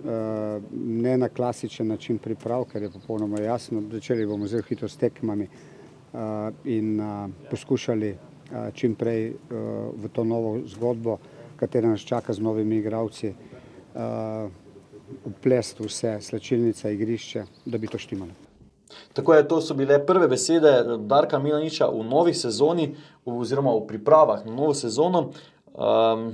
ne 0.73 1.19
na 1.19 1.29
klasičen 1.29 1.87
način 1.87 2.19
priprav, 2.19 2.65
ker 2.65 2.83
je 2.83 2.91
popolnoma 2.91 3.41
jasno, 3.41 3.83
začeli 3.93 4.27
bomo 4.27 4.47
zelo 4.47 4.63
hitro 4.69 4.89
s 4.89 4.97
tekmami 4.97 5.49
in 6.65 7.01
poskušali 7.51 8.17
čim 8.75 8.95
prej 8.95 9.35
v 9.51 10.09
to 10.13 10.25
novo 10.25 10.59
zgodbo, 10.67 11.19
katera 11.57 11.89
nas 11.89 12.01
čaka 12.01 12.33
z 12.33 12.41
novimi 12.41 12.79
igravci, 12.81 13.35
uplest 15.25 15.81
vse, 15.81 16.19
slečilnica, 16.21 16.91
igrišče, 16.91 17.45
da 17.67 17.79
bi 17.79 17.87
to 17.89 17.99
štimalo. 17.99 18.33
Tako 19.13 19.35
je, 19.35 19.49
to 19.49 19.61
so 19.61 19.75
bile 19.75 19.99
prve 20.07 20.29
besede 20.29 20.99
Darka 20.99 21.39
Milaniča 21.39 21.91
v 21.93 22.05
novi 22.09 22.35
sezoni, 22.35 22.95
oziroma 23.25 23.75
v 23.77 23.87
pripravah 23.87 24.47
na 24.47 24.55
novo 24.55 24.75
sezono. 24.75 25.31
Um, 25.75 26.33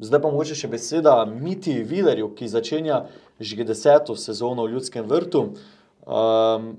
Zdaj 0.00 0.20
pa 0.24 0.30
mogoče 0.32 0.54
še 0.56 0.68
beseda 0.72 1.12
Miti 1.28 1.74
Vilerju, 1.84 2.30
ki 2.32 2.48
začenja 2.48 3.02
že 3.40 3.64
deseto 3.64 4.16
sezono 4.16 4.64
v 4.64 4.72
Ljudskem 4.74 5.04
vrtu. 5.08 5.42
Um, 6.08 6.70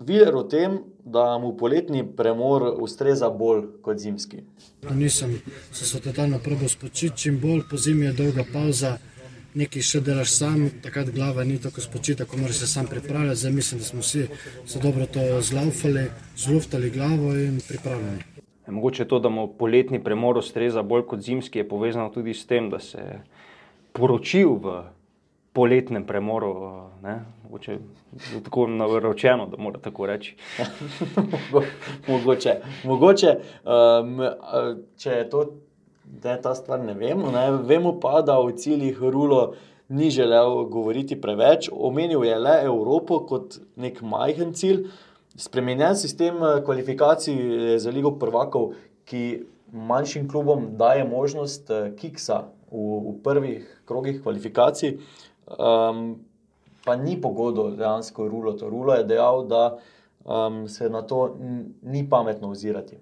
Viler 0.00 0.34
o 0.34 0.44
tem, 0.44 0.78
da 1.04 1.38
mu 1.38 1.56
poletni 1.56 2.04
premor 2.16 2.62
ustreza 2.78 3.30
bolj 3.30 3.64
kot 3.82 3.98
zimski. 3.98 4.44
No, 4.82 4.94
nisem 4.94 5.40
se 5.72 5.84
so 5.84 5.98
totalno 6.00 6.38
probo 6.44 6.68
spočiti, 6.68 7.16
čim 7.16 7.40
bolj 7.40 7.64
po 7.70 7.76
zimi 7.76 8.06
je 8.06 8.12
dolga 8.12 8.44
pauza, 8.52 8.96
nekaj 9.58 9.82
še 9.82 10.00
delaš 10.06 10.34
sam, 10.36 10.68
takrat 10.84 11.10
glava 11.14 11.44
ni 11.44 11.58
tako 11.58 11.82
spočita, 11.82 12.28
ko 12.28 12.38
moraš 12.38 12.62
se 12.62 12.68
sam 12.70 12.86
pripravljati. 12.86 13.40
Zdaj 13.40 13.52
mislim, 13.52 13.80
da 13.80 13.86
smo 13.86 14.04
vsi 14.04 14.26
se 14.66 14.82
dobro 14.82 15.06
to 15.06 15.24
zlaufali, 15.40 16.06
zluftali 16.36 16.90
glavo 16.90 17.34
in 17.34 17.58
pripravljeni. 17.68 18.22
Mogoče 18.68 19.08
to, 19.08 19.18
da 19.18 19.28
mu 19.28 19.46
poletni 19.58 19.98
premor 20.04 20.38
ustreza 20.38 20.82
bolj 20.82 21.06
kot 21.08 21.24
zimski, 21.24 21.58
je 21.58 21.68
povezano 21.68 22.12
tudi 22.14 22.34
s 22.34 22.46
tem, 22.46 22.70
da 22.70 22.78
se 22.78 22.98
je 22.98 23.20
poročil 23.92 24.54
v 24.62 24.76
poletnem 25.58 26.04
premoru. 26.06 26.52
Mogoče 27.44 27.72
je 27.72 28.42
tako 28.44 28.66
naročeno, 28.66 29.46
da 29.50 29.58
mora 29.58 29.80
tako 29.82 30.06
reči. 30.06 30.36
mogoče. 32.08 32.54
mogoče 32.84 33.32
um, 33.64 34.20
če 34.96 35.10
je 35.10 35.24
to, 35.30 35.42
da 36.04 36.36
je 36.36 36.42
ta 36.42 36.54
stvar, 36.54 36.84
ne 36.84 36.94
vemo. 36.94 37.32
Ne? 37.34 37.50
Vemo 37.66 37.96
pa, 38.00 38.20
da 38.22 38.38
v 38.38 38.54
ciljih 38.54 39.02
Rulo 39.02 39.54
ni 39.88 40.10
želel 40.10 40.64
govoriti 40.70 41.20
preveč, 41.20 41.70
omenil 41.72 42.24
je 42.24 42.38
le 42.38 42.56
Evropo 42.64 43.18
kot 43.26 43.58
nek 43.76 44.02
majhen 44.02 44.54
cilj. 44.54 44.84
Spremenjen 45.38 45.96
sistem 45.96 46.38
eh, 46.42 46.60
kvalifikacij 46.64 47.34
eh, 47.34 47.78
za 47.78 47.90
Ligo 47.90 48.14
prvakov, 48.20 48.74
ki 49.08 49.42
manjšim 49.72 50.28
klubom 50.28 50.70
daje 50.76 51.04
možnost 51.08 51.70
eh, 51.70 51.90
kiksa 51.96 52.44
v, 52.70 52.84
v 53.08 53.14
prvih 53.24 53.82
krogih 53.88 54.22
kvalifikacij, 54.22 54.98
um, 55.56 56.16
pa 56.84 56.96
ni 56.96 57.16
pogodo 57.20 57.70
dejansko 57.70 58.28
rulo. 58.28 58.52
To 58.52 58.70
rulo 58.70 58.94
je 58.94 59.04
dejal, 59.04 59.46
da 59.48 59.78
um, 60.24 60.68
se 60.68 60.90
na 60.90 61.02
to 61.02 61.36
ni 61.82 62.04
pametno 62.08 62.50
ozirati. 62.50 62.98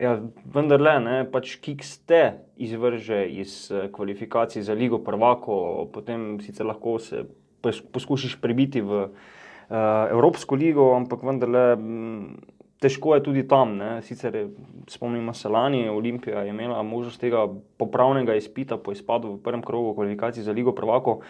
Ja, 0.00 0.18
vendar 0.54 0.80
le, 0.82 0.96
ne, 1.00 1.16
pač 1.30 1.56
kiks 1.62 2.00
te 2.06 2.22
izvrže 2.56 3.20
iz 3.30 3.70
kvalifikacij 3.94 4.64
za 4.66 4.74
Ligo 4.74 4.98
prvakov, 4.98 5.86
potem 5.94 6.40
sicer 6.42 6.66
lahko 6.66 6.98
se 6.98 7.22
poskušiš 7.62 8.40
prebiti 8.42 8.82
v. 8.82 9.08
Eh, 9.70 10.10
Evropsko 10.10 10.54
ligo, 10.60 10.92
ampak 10.92 11.22
vendarle 11.24 11.62
težko 12.84 13.14
je 13.16 13.22
tudi 13.24 13.44
tam. 13.48 13.78
Ne. 13.80 14.02
Sicer 14.04 14.34
je, 14.36 14.44
spomnimo 14.92 15.32
se 15.34 15.48
lani, 15.48 15.88
Olimpija 15.88 16.42
je 16.44 16.52
imela 16.52 16.82
možnost 16.82 17.20
tega 17.20 17.46
popravnega 17.80 18.36
izpita 18.36 18.76
po 18.76 18.92
izpadu 18.92 19.34
v 19.34 19.42
prvem 19.42 19.62
krogu 19.62 19.94
kvalifikacij 19.94 20.44
za 20.44 20.52
Ligo 20.52 20.74
prvako, 20.76 21.20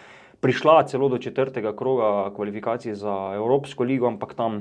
prišla 0.45 0.83
celo 0.85 1.09
do 1.09 1.17
četrtega 1.17 1.75
kroga 1.75 2.29
kvalifikacij 2.35 2.93
za 2.93 3.31
Evropsko 3.35 3.83
ligo, 3.83 4.05
ampak 4.07 4.33
tam 4.37 4.59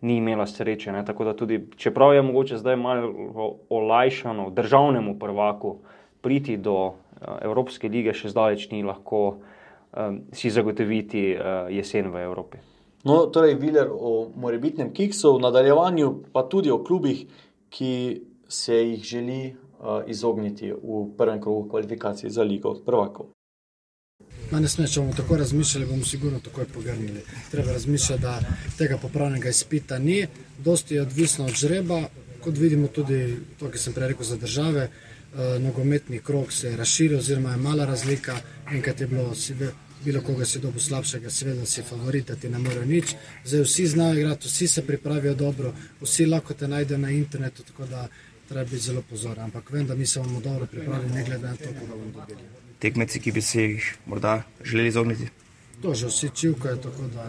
ni 0.00 0.16
imela 0.16 0.46
sreče. 0.46 0.92
Ne. 0.92 1.04
Tako 1.04 1.24
da 1.24 1.34
tudi, 1.36 1.66
čeprav 1.76 2.14
je 2.14 2.22
mogoče 2.22 2.56
zdaj 2.56 2.76
malo 2.76 3.56
olajšano 3.68 4.50
državnemu 4.50 5.18
prvaku 5.18 5.76
priti 6.20 6.56
do 6.56 6.86
eh, 6.86 7.26
Evropske 7.42 7.88
lige, 7.88 8.14
še 8.16 8.32
zdaleč 8.32 8.70
ni 8.70 8.80
lahko 8.82 9.20
um, 9.28 10.22
si 10.32 10.50
zagotoviti 10.50 11.34
uh, 11.36 11.68
jesen 11.68 12.08
v 12.08 12.22
Evropi. 12.24 12.62
No, 13.04 13.26
torej, 13.32 13.58
Viler 13.60 13.92
o 13.92 14.30
morebitnem 14.36 14.88
kiksu, 14.92 15.34
v 15.36 15.42
nadaljevanju 15.44 16.14
pa 16.32 16.46
tudi 16.48 16.72
o 16.72 16.80
klubih, 16.84 17.26
ki 17.68 17.92
se 18.48 18.76
jih 18.76 19.04
želi 19.04 19.42
uh, 19.52 20.00
izogniti 20.08 20.72
v 20.72 21.04
prvem 21.16 21.40
krogu 21.40 21.68
kvalifikacij 21.68 22.32
za 22.32 22.42
Ligo 22.42 22.74
prvakov. 22.86 23.32
Danes 24.50 24.74
ne, 24.78 24.86
če 24.90 24.98
bomo 24.98 25.14
tako 25.14 25.36
razmišljali, 25.38 25.86
bomo 25.86 26.04
sigurno 26.04 26.40
takoj 26.42 26.64
pogrnili. 26.74 27.20
Treba 27.52 27.72
razmišljati, 27.72 28.22
da 28.22 28.40
tega 28.78 28.96
popravnega 28.98 29.48
izpita 29.48 29.98
ni, 29.98 30.24
dosti 30.58 30.96
je 30.96 31.02
odvisno 31.02 31.44
od 31.46 31.54
žreba, 31.54 32.00
kot 32.42 32.58
vidimo 32.58 32.88
tudi 32.88 33.20
to, 33.60 33.70
ki 33.70 33.78
sem 33.78 33.94
prej 33.94 34.10
rekel 34.10 34.26
za 34.26 34.36
države, 34.36 34.88
eh, 34.88 35.58
nogometni 35.62 36.18
krok 36.18 36.52
se 36.52 36.72
je 36.72 36.76
razširil 36.76 37.18
oziroma 37.18 37.52
je 37.52 37.62
mala 37.62 37.86
razlika, 37.86 38.40
enkrat 38.72 39.00
je 39.00 39.06
bilo 39.06 39.34
ve, 39.58 39.70
bilo 40.04 40.22
koga 40.26 40.44
si 40.44 40.58
dobo 40.58 40.80
slabšega, 40.80 41.30
seveda 41.30 41.66
si 41.66 41.82
favorit, 41.82 42.26
da 42.28 42.36
ti 42.36 42.48
ne 42.48 42.58
morejo 42.58 42.84
nič, 42.84 43.14
zdaj 43.44 43.62
vsi 43.62 43.86
znajo 43.86 44.18
igrati, 44.18 44.48
vsi 44.48 44.66
se 44.66 44.86
pripravijo 44.86 45.34
dobro, 45.34 45.74
vsi 46.00 46.26
lahko 46.26 46.54
te 46.54 46.68
najdejo 46.68 46.98
na 46.98 47.10
internetu, 47.10 47.62
tako 47.62 47.86
da 47.86 48.08
treba 48.48 48.64
biti 48.64 48.82
zelo 48.82 49.02
pozoren, 49.10 49.44
ampak 49.44 49.70
vem, 49.70 49.86
da 49.86 49.94
mi 49.94 50.06
se 50.06 50.20
bomo 50.20 50.40
dobro 50.40 50.66
pripravili, 50.66 51.14
ne 51.14 51.24
glede 51.24 51.46
na 51.46 51.56
to, 51.56 51.70
koga 51.80 51.94
bomo 51.94 52.12
dobili 52.16 52.69
tekmeci, 52.80 53.20
ki 53.20 53.32
bi 53.32 53.42
se 53.42 53.62
jih 53.62 53.94
morda 54.06 54.42
želeli 54.64 54.88
izogniti? 54.88 55.28
To 55.82 55.94
že 55.94 56.06
vsi 56.06 56.30
čivkajo, 56.34 56.76
tako 56.76 57.08
da 57.14 57.26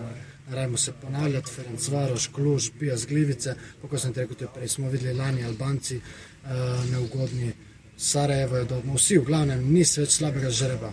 rajmo 0.51 0.77
se 0.77 0.93
ponavljati, 1.01 1.51
Ferenc 1.51 1.87
Varoš, 1.87 2.27
Kluž, 2.27 2.69
Pija 2.79 2.97
Zglivice, 2.97 3.55
kako 3.81 3.97
sem 3.97 4.13
rekel, 4.15 4.47
prej 4.53 4.67
smo 4.67 4.89
videli 4.89 5.17
lani 5.17 5.45
Albanci, 5.45 5.97
uh, 5.97 6.51
neugodni, 6.91 7.53
Sarajevo 7.97 8.57
je 8.57 8.65
dobro, 8.65 8.93
vsi 8.95 9.17
v 9.17 9.25
glavnem, 9.25 9.63
ni 9.73 9.85
več 9.85 10.17
slabega 10.17 10.49
žreba. 10.49 10.89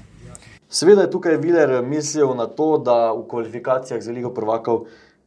Seveda 0.69 1.07
je 1.07 1.11
tukaj 1.11 1.39
Viler 1.41 1.79
mislil 1.83 2.35
na 2.37 2.47
to, 2.47 2.77
da 2.79 3.13
v 3.17 3.25
kvalifikacijah 3.31 4.03
za 4.05 4.13
Ligo 4.13 4.35
prvakov 4.37 4.85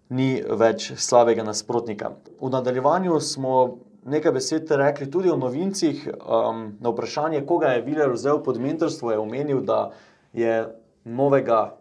ni 0.09 0.43
več 0.45 0.91
slabega 0.95 1.43
nasprotnika. 1.43 2.11
V 2.41 2.51
nadaljevanju 2.53 3.19
smo 3.19 3.79
nekaj 4.05 4.31
besed 4.31 4.71
rekli 4.71 5.11
tudi 5.11 5.29
o 5.29 5.37
novincih. 5.37 6.07
Um, 6.09 6.77
na 6.79 6.89
vprašanje, 6.89 7.45
koga 7.45 7.75
je 7.75 7.81
Viler 7.81 8.11
vzel 8.11 8.43
pod 8.43 8.59
mentorstvo, 8.59 9.11
je 9.11 9.19
omenil, 9.19 9.61
da 9.61 9.91
je 10.33 10.67
novega 11.03 11.77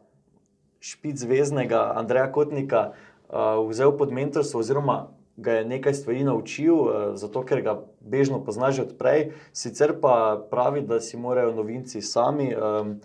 špicveznega 0.81 1.93
Andreja 1.97 2.33
Kotnika 2.33 2.91
uh, 2.91 3.69
vzel 3.69 3.97
pod 3.97 4.13
mentorstvo, 4.13 4.61
oziroma 4.61 5.09
ga 5.37 5.53
je 5.53 5.65
nekaj 5.65 5.95
stvari 5.95 6.25
naučil, 6.25 6.75
uh, 6.75 6.91
zato 7.15 7.45
ker 7.45 7.63
ga 7.63 7.79
bežno 8.01 8.45
pozna 8.45 8.71
že 8.71 8.83
odprej. 8.83 9.33
Sicer 9.53 9.97
pa 10.01 10.41
pravi, 10.51 10.83
da 10.83 11.01
si 11.01 11.17
morajo 11.17 11.55
novinci 11.57 12.03
sami. 12.03 12.55
Um, 12.55 13.01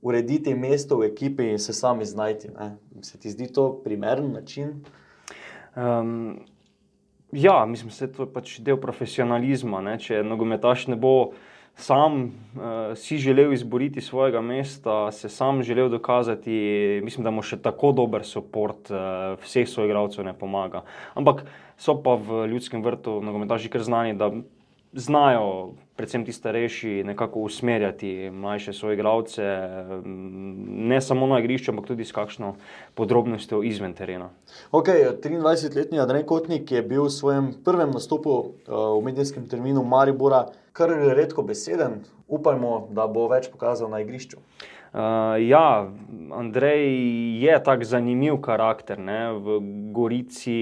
Urediti 0.00 0.54
mesto 0.56 0.96
v 0.96 1.10
ekipi 1.10 1.50
in 1.52 1.58
se 1.60 1.74
sami 1.76 2.06
znajti. 2.08 2.48
Ne? 2.56 2.76
Se 3.04 3.18
ti 3.20 3.28
zdi 3.30 3.50
to 3.52 3.82
primeren 3.84 4.32
način? 4.32 4.80
Um, 5.76 6.40
Ja, 7.32 7.66
mislim, 7.66 7.92
da 7.98 8.04
je 8.04 8.12
to 8.12 8.26
pač 8.26 8.58
del 8.58 8.76
profesionalizma. 8.80 9.80
Ne? 9.84 9.98
Če 10.02 10.24
nogometaš 10.26 10.88
ne 10.90 10.98
bo 10.98 11.32
sam 11.80 12.22
uh, 12.24 12.96
si 12.98 13.18
želel 13.18 13.52
izboriti 13.52 14.00
svojega 14.00 14.40
mesta, 14.40 15.12
se 15.12 15.28
sam 15.28 15.62
želel 15.62 15.88
dokazati, 15.88 17.00
mislim, 17.04 17.24
da 17.24 17.30
mu 17.30 17.42
še 17.42 17.60
tako 17.62 17.92
dober 17.92 18.26
podpor 18.34 18.74
uh, 18.74 18.90
eh, 18.90 19.36
vseh 19.44 19.68
svojih 19.68 19.90
igralcev 19.90 20.24
ne 20.24 20.34
pomaga. 20.34 20.82
Ampak 21.14 21.44
so 21.78 21.96
pa 22.02 22.18
v 22.18 22.46
ljudskem 22.52 22.82
vrtu 22.84 23.20
nogometaši 23.24 23.70
kar 23.70 23.82
znani, 23.86 24.18
da 24.18 24.32
znajo, 24.92 25.72
predvsem 25.96 26.24
ti 26.24 26.32
starejši, 26.32 27.04
nekako 27.04 27.40
usmerjati 27.40 28.30
mlajše 28.30 28.72
svoje 28.72 28.94
igralce, 28.94 29.42
ne 30.66 31.00
samo 31.00 31.26
na 31.26 31.38
igrišču, 31.38 31.70
ampak 31.70 31.86
tudi 31.86 32.04
s 32.04 32.12
kakšno 32.12 32.54
podrobnostjo 32.94 33.62
izven 33.62 33.94
terena. 33.94 34.30
Okay, 34.72 35.06
23-letni 35.22 36.00
Adrian 36.00 36.26
Kotnik 36.26 36.72
je 36.72 36.82
bil 36.82 37.04
v 37.04 37.10
svojem 37.10 37.52
prvem 37.64 37.90
nastopu 37.90 38.30
uh, 38.30 38.98
v 38.98 39.04
medijskem 39.04 39.48
terminu 39.48 39.84
Maribora 39.84 40.46
kar 40.72 40.90
redko 40.90 41.42
beseden. 41.42 42.02
Upajmo, 42.30 42.88
da 42.94 43.08
bo 43.10 43.26
več 43.28 43.50
pokazal 43.50 43.90
na 43.90 44.00
igrišču. 44.00 44.38
Uh, 44.90 45.36
ja, 45.42 45.90
Andrej 46.34 46.86
je 47.42 47.62
tako 47.62 47.84
zanimiv 47.84 48.40
karakter. 48.42 48.98
Ne? 48.98 49.32
V 49.34 49.58
Gorici 49.94 50.54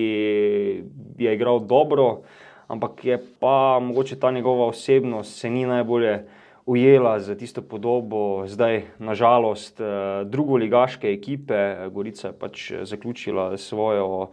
je 1.20 1.34
igral 1.34 1.60
dobro, 1.60 2.08
uh, 2.08 2.47
ampak 2.68 3.04
je 3.04 3.18
pa 3.40 3.78
mogoče 3.82 4.18
ta 4.20 4.30
njegova 4.30 4.66
osebnost 4.66 5.40
se 5.40 5.50
ni 5.50 5.66
najbolje 5.66 6.24
ujela 6.66 7.20
za 7.20 7.34
tisto 7.34 7.62
podobo. 7.62 8.46
Zdaj, 8.46 8.82
nažalost, 8.98 9.80
eh, 9.80 9.84
drugoligaške 10.24 11.12
ekipe, 11.12 11.88
Gorica 11.90 12.28
je 12.28 12.32
pač 12.32 12.72
zaključila 12.82 13.56
svojo. 13.56 14.06
Uh, 14.18 14.28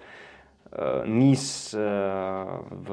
niz 1.06 1.72
v 2.72 2.90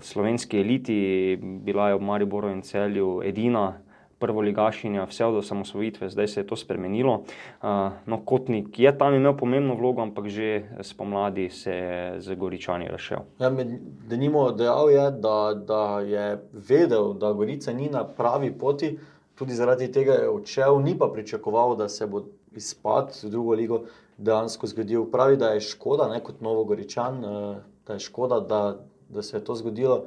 slovenski 0.00 0.60
eliti, 0.60 1.38
bila 1.42 1.88
je 1.88 1.96
v 1.96 2.00
Mariboru 2.00 2.52
in 2.54 2.62
celju 2.62 3.22
edina 3.24 3.72
prvo 4.18 4.40
ligašinja, 4.40 5.04
vse 5.04 5.24
od 5.24 5.34
osamosvojitve, 5.34 6.08
zdaj 6.10 6.28
se 6.28 6.40
je 6.40 6.46
to 6.46 6.56
spremenilo. 6.56 7.22
No, 8.06 8.20
Kotnik 8.24 8.78
je 8.78 8.98
tam 8.98 9.14
imel 9.14 9.36
pomembno 9.36 9.74
vlogo, 9.74 10.02
ampak 10.02 10.28
že 10.28 10.62
spomladi 10.80 11.50
se 11.50 11.72
je 11.72 12.20
z 12.20 12.34
Goričani 12.34 12.88
rešil. 12.88 13.18
Ja, 13.38 13.50
Denimo 14.08 14.50
dejal 14.52 14.90
je, 14.90 15.10
da, 15.10 15.54
da 15.54 16.00
je 16.00 16.40
vedel, 16.52 17.12
da 17.14 17.32
Gorica 17.32 17.72
ni 17.72 17.88
na 17.88 18.04
pravi 18.04 18.52
poti, 18.58 18.98
tudi 19.34 19.54
zaradi 19.54 19.92
tega 19.92 20.12
je 20.12 20.28
odšel, 20.28 20.80
ni 20.80 20.98
pa 20.98 21.10
pričakoval, 21.12 21.76
da 21.76 21.88
se 21.88 22.06
bo 22.06 22.24
izpad 22.56 23.12
v 23.22 23.30
drugo 23.30 23.54
ligo 23.54 23.82
dejansko 24.18 24.66
zgodil. 24.66 25.10
Pravi, 25.12 25.36
da 25.36 25.52
je 25.52 25.60
škoda, 25.60 26.08
ne 26.08 26.22
kot 26.24 26.40
Novogoričan, 26.40 27.20
da 27.86 27.92
je 27.92 28.00
škoda, 28.00 28.40
da, 28.40 28.76
da 29.08 29.22
se 29.22 29.36
je 29.36 29.44
to 29.44 29.54
zgodilo. 29.54 30.06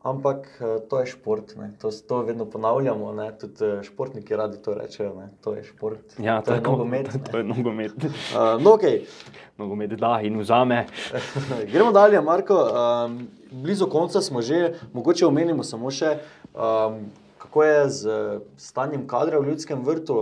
Ampak 0.00 0.48
eh, 0.60 0.80
to 0.88 1.00
je 1.00 1.06
šport, 1.06 1.52
to, 1.78 1.90
to 2.08 2.22
vedno 2.22 2.44
ponavljamo. 2.44 3.12
Ne? 3.12 3.38
Tudi 3.38 3.64
eh, 3.64 3.82
športniki 3.82 4.36
radi 4.36 4.56
to 4.62 4.74
rečejo. 4.74 5.12
Ne? 5.14 5.28
To 5.44 5.52
je 5.54 5.64
šport. 5.64 6.16
Ja, 6.18 6.40
to, 6.40 6.46
to 6.46 6.54
je 6.54 6.60
nogomet. 6.60 7.08
To 7.30 7.38
je 7.38 7.44
nogomet. 7.44 7.92
Uh, 8.04 8.56
no, 8.62 8.70
okay. 8.80 9.04
Nogomet 9.60 9.92
da 10.00 10.20
in 10.24 10.40
vzame. 10.40 10.86
Gremo 11.72 11.92
dalje, 11.92 12.20
Marko. 12.20 12.56
Um, 12.56 13.28
blizu 13.50 13.86
konca 13.86 14.20
smo 14.20 14.42
že, 14.42 14.72
mogoče 14.92 15.26
omenimo 15.26 15.64
samo 15.64 15.90
še, 15.92 16.16
um, 16.54 17.04
kako 17.38 17.64
je 17.64 17.88
z 17.90 18.16
stanjem 18.56 19.04
kadra 19.06 19.38
v 19.38 19.52
ljudskem 19.52 19.84
vrtu. 19.84 20.16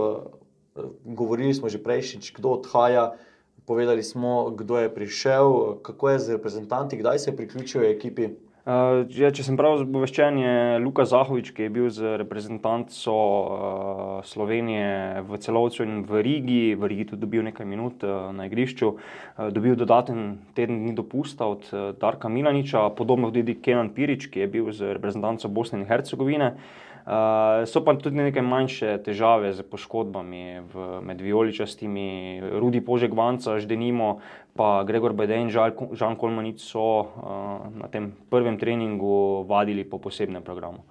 Govorili 1.05 1.53
smo 1.53 1.71
že 1.71 1.79
prejšič, 1.79 2.33
kdo 2.35 2.59
odhaja. 2.59 3.13
Povedali 3.63 4.03
smo, 4.03 4.49
kdo 4.49 4.75
je 4.81 4.91
prišel, 4.91 5.79
kako 5.87 6.09
je 6.09 6.19
z 6.19 6.35
reprezentanti, 6.35 6.97
kdaj 6.99 7.19
se 7.19 7.35
priključijo 7.35 7.87
ekipi. 7.87 8.48
Uh, 8.69 9.07
če 9.09 9.41
sem 9.41 9.55
prav 9.57 9.79
obveščen, 9.81 10.35
je 10.37 10.57
Luka 10.83 11.01
Zahovič, 11.09 11.47
ki 11.57 11.63
je 11.65 11.69
bil 11.73 11.87
z 11.89 12.19
reprezentanco 12.21 13.13
uh, 13.15 14.11
Slovenije 14.29 15.23
v 15.25 15.39
celovcu 15.41 15.87
in 15.87 16.03
v 16.05 16.21
Rigi, 16.21 16.59
v 16.77 16.89
Rigi 16.91 17.07
tudi 17.09 17.23
dobil 17.23 17.47
nekaj 17.47 17.65
minut 17.65 18.05
uh, 18.05 18.29
na 18.29 18.45
igrišču, 18.45 18.91
uh, 18.93 19.49
dobil 19.49 19.73
dodaten 19.79 20.37
teden 20.53 20.83
dni 20.83 20.93
dopusta 20.93 21.49
od 21.49 21.65
uh, 21.73 21.87
Darka 21.97 22.29
Milaniča, 22.29 22.91
podobno 22.93 23.33
tudi 23.33 23.57
Kenan 23.57 23.89
Pirič, 23.95 24.29
ki 24.29 24.45
je 24.45 24.51
bil 24.53 24.69
z 24.69 24.93
reprezentanco 24.99 25.49
Bosne 25.49 25.81
in 25.81 25.89
Hercegovine. 25.89 26.53
Uh, 26.53 26.88
Uh, 27.09 27.65
so 27.65 27.81
pa 27.81 27.95
tudi 27.97 28.21
neke 28.21 28.41
manjše 28.45 28.99
težave 29.01 29.49
z 29.57 29.63
poškodbami 29.65 30.61
v, 30.61 30.89
med 31.01 31.21
vijoličastimi, 31.25 32.37
Rudi 32.61 32.83
Požek 32.85 33.15
Vanca, 33.17 33.57
Ždenimo, 33.57 34.19
pa 34.53 34.83
Gregor 34.85 35.17
Beden 35.17 35.47
in 35.47 35.49
Žan 35.49 36.17
Kolmanic 36.21 36.61
so 36.61 36.85
uh, 37.01 37.65
na 37.73 37.89
tem 37.89 38.11
prvem 38.29 38.61
treningu 38.61 39.41
vadili 39.49 39.89
po 39.89 39.97
posebnem 39.97 40.45
programu. 40.45 40.85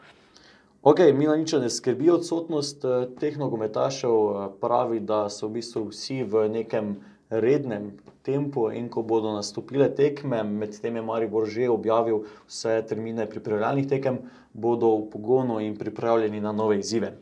Ok, 0.82 1.06
Milaniča 1.14 1.62
ne 1.62 1.70
skrbi 1.70 2.10
odsotnost 2.10 2.84
eh, 2.84 3.06
teh 3.20 3.38
nogometašev, 3.38 4.12
pravi, 4.60 5.00
da 5.00 5.26
so 5.30 5.46
v 5.46 5.58
bistvu 5.58 5.88
vsi 5.90 6.22
v 6.22 6.48
nekem 6.50 6.96
rednem 7.30 7.92
tempu 8.22 8.70
in 8.72 8.88
ko 8.88 9.02
bodo 9.02 9.32
nastopile 9.32 9.88
tekme, 9.94 10.42
medtem 10.42 10.96
je 10.96 11.02
Maribor 11.02 11.46
že 11.46 11.68
objavil 11.68 12.24
vse 12.48 12.82
termine 12.88 13.28
pripravljalnih 13.28 13.88
tekem, 13.88 14.18
bodo 14.52 14.96
v 14.96 15.10
pogonu 15.12 15.60
in 15.60 15.76
pripravljeni 15.76 16.40
na 16.40 16.52
nove 16.52 16.78
izzive. 16.78 17.14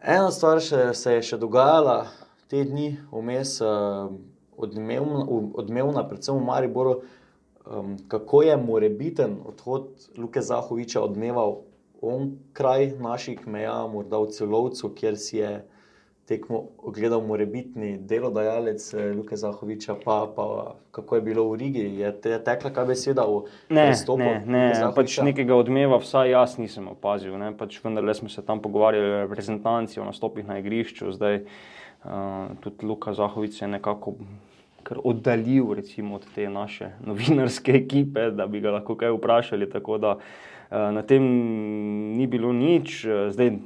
Ena 0.00 0.30
stvar 0.30 0.60
še, 0.60 0.92
se 0.92 1.16
je 1.16 1.22
še 1.32 1.40
dogajala 1.40 2.06
te 2.52 2.64
dni, 2.64 2.98
vmes 3.12 3.56
uh, 3.64 4.12
odmevna, 4.56 5.24
odmevna, 5.56 6.04
predvsem 6.08 6.36
v 6.36 6.44
Mariboru, 6.44 6.98
um, 7.64 7.96
kako 8.08 8.42
je 8.44 8.56
morebiten 8.60 9.38
odhod 9.48 9.88
Luke 10.20 10.44
Zahoviča 10.44 11.00
odmeval 11.00 11.62
on 12.04 12.34
kraj 12.52 12.92
naših 13.00 13.46
meja, 13.48 13.86
morda 13.88 14.20
v 14.20 14.28
celovcu, 14.36 14.92
kjer 14.92 15.16
si 15.16 15.40
je 15.40 15.52
tekmo 16.28 16.68
ogledal 16.78 17.20
morebitni 17.20 17.98
delodajalec 17.98 18.94
eh, 18.94 19.12
Luka 19.16 19.36
Zahoviča, 19.36 19.94
pa, 20.04 20.32
pa 20.36 20.76
kako 20.90 21.16
je 21.16 21.22
bilo 21.22 21.44
v 21.50 21.56
Rigi, 21.56 21.84
je 22.00 22.12
te, 22.20 22.38
tekla 22.44 22.70
kaj 22.72 22.86
beseda 22.88 23.26
o 23.28 23.44
prestopu? 23.68 24.22
Ne, 24.22 24.40
ne, 24.46 24.64
ne 24.72 24.88
pač 24.96 25.18
nekega 25.24 25.56
odmeva, 25.56 26.00
vsaj 26.00 26.32
jaz 26.32 26.56
nisem 26.58 26.88
opazil. 26.88 27.36
Ne, 27.40 27.52
pač 27.56 27.76
vendar 27.84 28.08
smo 28.16 28.32
se 28.32 28.44
tam 28.46 28.62
pogovarjali 28.64 29.10
o 29.10 29.20
reprezentanci, 29.26 30.00
o 30.00 30.08
nastopih 30.08 30.48
na 30.48 30.58
igrišču, 30.62 31.12
zdaj 31.12 31.42
uh, 31.44 32.56
tudi 32.64 32.88
Luka 32.88 33.12
Zahovič 33.12 33.60
je 33.60 33.68
nekako 33.68 34.16
kar 34.84 35.00
oddaljil 35.04 35.72
recimo, 35.76 36.16
od 36.16 36.26
te 36.34 36.48
naše 36.48 36.90
novinarske 37.08 37.76
ekipe, 37.84 38.30
da 38.30 38.46
bi 38.46 38.64
ga 38.64 38.78
lahko 38.78 38.96
kaj 38.96 39.12
vprašali. 39.18 39.68
Tako 39.70 40.00
da 40.00 40.16
uh, 40.16 40.88
na 40.96 41.04
tem 41.04 41.28
ni 42.16 42.26
bilo 42.26 42.52
nič. 42.52 43.04
Zdaj, 43.04 43.58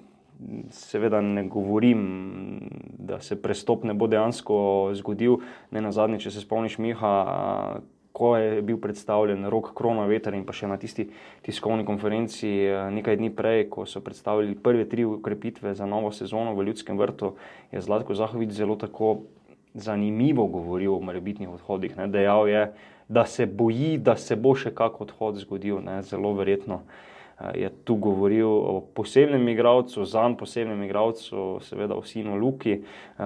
seveda 0.71 1.21
ne 1.21 1.45
govorim, 1.49 2.61
da 2.99 3.21
se 3.21 3.43
prestop 3.43 3.85
ne 3.85 3.95
bo 3.95 4.07
dejansko 4.07 4.91
zgodil. 4.95 5.39
Ne 5.71 5.83
na 5.83 5.93
zadnje, 5.93 6.21
če 6.27 6.35
se 6.35 6.45
spomniš, 6.47 6.79
Miha. 6.79 7.15
Uh, 7.23 7.87
Ko 8.19 8.33
je 8.35 8.63
bil 8.67 8.81
predstavljen 8.83 9.47
rok 9.47 9.69
Krona 9.79 10.09
Veter 10.11 10.35
in 10.35 10.41
pa 10.43 10.51
še 10.57 10.67
na 10.67 10.75
tisti 10.81 11.05
tiskovni 11.47 11.85
konferenci 11.87 12.49
nekaj 12.91 13.15
dni 13.21 13.29
prej, 13.31 13.69
ko 13.71 13.85
so 13.87 14.01
predstavili 14.03 14.57
prve 14.59 14.89
tri 14.91 15.05
ukrepitve 15.07 15.71
za 15.79 15.87
novo 15.87 16.11
sezono 16.11 16.57
v 16.57 16.65
Ljudskem 16.67 16.99
vrtu, 16.99 17.37
je 17.71 17.79
Zlatko 17.85 18.17
Zahovič 18.19 18.57
zelo 18.57 18.75
tako 18.75 19.29
zanimivo 19.75 20.49
govoril 20.51 20.97
o 20.97 21.05
morebitnih 21.05 21.53
odhodih. 21.61 21.95
Ne. 22.01 22.09
Dejal 22.11 22.49
je, 22.51 22.65
da 23.07 23.23
se 23.23 23.47
boji, 23.47 24.01
da 24.03 24.17
se 24.19 24.35
bo 24.35 24.57
še 24.59 24.75
kak 24.75 24.99
odhod 25.05 25.39
zgodil, 25.39 25.79
ne. 25.85 26.01
zelo 26.03 26.35
verjetno. 26.35 26.83
Eh, 26.83 27.08
je 27.55 27.71
tu 27.85 27.95
govoril 27.95 28.49
o 28.49 28.81
posebnem 28.95 29.49
igravcu, 29.49 30.05
zanj 30.05 30.37
posebnem 30.37 30.83
igravcu, 30.83 31.59
seveda 31.63 31.95
o 31.95 32.03
sinu 32.03 32.37
Luki. 32.37 32.81
Uh, 33.19 33.25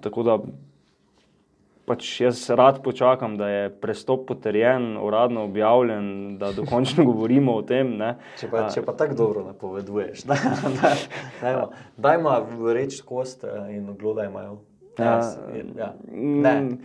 tako 0.00 0.22
da 0.22 0.38
pač 1.86 2.08
jaz 2.20 2.44
rad 2.50 2.80
počakam, 2.82 3.36
da 3.36 3.48
je 3.48 3.70
prestop 3.82 4.26
potrjen, 4.28 4.96
uradno 5.02 5.44
objavljen, 5.44 6.38
da 6.38 6.52
dokončno 6.52 7.04
govorimo 7.10 7.56
o 7.58 7.62
tem. 7.62 7.96
Ne. 7.98 8.14
Če 8.40 8.50
pa, 8.50 8.66
če 8.72 8.84
pa 8.86 8.96
tako 8.96 9.18
dobro 9.18 9.44
napoveduješ, 9.50 10.24
da, 10.30 10.38
da, 10.80 10.94
dajmo, 11.42 11.68
dajmo 11.96 12.36
reči 12.72 13.02
kost 13.06 13.44
in 13.70 13.92
glodaj 14.00 14.30
imajo. 14.30 14.60
Ja, 14.98 15.20
ja. 15.76 15.94
Mm, 16.12 16.78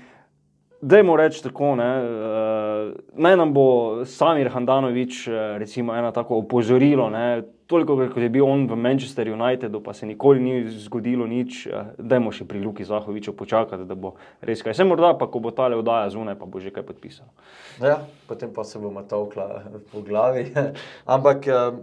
Dajmo 0.81 1.15
reči 1.17 1.41
tako, 1.43 1.75
ne, 1.75 1.89
uh, 2.05 2.91
naj 3.17 3.37
nam 3.37 3.53
bo 3.53 4.05
Samir 4.05 4.51
Handanovič 4.53 5.27
recimo 5.57 5.95
eno 5.97 6.11
tako 6.11 6.37
opozorilo, 6.37 7.09
ne, 7.09 7.41
toliko, 7.67 7.95
kot 7.97 8.21
je 8.21 8.29
bil 8.29 8.45
on 8.45 8.67
v 8.69 8.77
Manchester 8.77 9.31
Unitedu, 9.33 9.81
pa 9.83 9.93
se 9.93 10.05
nikoli 10.05 10.39
ni 10.39 10.69
zgodilo 10.69 11.25
nič, 11.27 11.63
uh, 11.65 11.89
dajmo 11.97 12.29
še 12.31 12.45
pri 12.45 12.61
Luki 12.61 12.85
Zahoviču 12.85 13.33
počakati, 13.33 13.87
da 13.89 13.97
bo 13.97 14.13
res 14.45 14.61
kaj. 14.61 14.77
Se 14.77 14.85
morda 14.85 15.15
pa, 15.17 15.25
ko 15.25 15.41
bo 15.41 15.49
tale 15.51 15.79
oddaja 15.79 16.13
zunaj, 16.13 16.37
pa 16.37 16.45
bo 16.45 16.61
že 16.61 16.69
kaj 16.69 16.85
podpisal. 16.85 17.25
Ja, 17.81 18.03
potem 18.29 18.53
pa 18.53 18.61
se 18.61 18.77
bomo 18.77 19.01
tolkla 19.01 19.65
po 19.91 20.05
glavi. 20.05 20.51
Ampak 21.17 21.49
uh, 21.49 21.81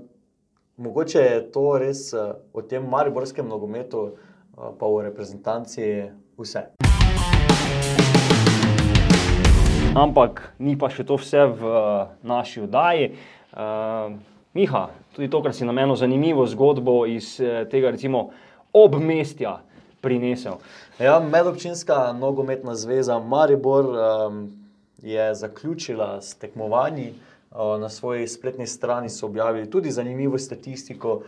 mogoče 0.78 1.18
je 1.18 1.42
to 1.50 1.66
res 1.82 2.12
uh, 2.14 2.38
o 2.54 2.62
tem 2.62 2.86
mariborskem 2.86 3.48
nogometu 3.48 4.12
pa 4.54 4.86
v 4.86 5.02
reprezentanci 5.10 6.14
vse. 6.38 6.70
Ampak 9.94 10.58
ni 10.58 10.74
pa 10.74 10.88
še 10.90 11.04
to 11.06 11.14
vse 11.14 11.44
v 11.54 11.62
naši 12.26 12.64
oddaji. 12.66 13.14
Uh, 13.54 14.18
Miha, 14.54 14.88
tudi 15.14 15.28
to, 15.30 15.38
kar 15.42 15.54
si 15.54 15.66
namenil 15.66 15.94
zanimivo 15.94 16.42
zgodbo 16.50 17.06
iz 17.06 17.38
tega, 17.70 17.92
recimo, 17.94 18.32
obmestja 18.74 19.60
prinesel. 20.02 20.58
Ja, 20.98 21.20
medobčinska 21.22 22.10
nogometna 22.18 22.74
zveza 22.74 23.20
Maribor 23.22 23.86
um, 23.94 24.42
je 24.98 25.30
zaključila 25.34 26.18
s 26.18 26.34
tekmovanji. 26.42 27.14
Uh, 27.54 27.78
na 27.78 27.86
svoji 27.86 28.26
spletni 28.26 28.66
strani 28.66 29.08
so 29.08 29.26
objavili 29.26 29.70
tudi 29.70 29.94
zanimivo 29.94 30.38
statistiko 30.38 31.20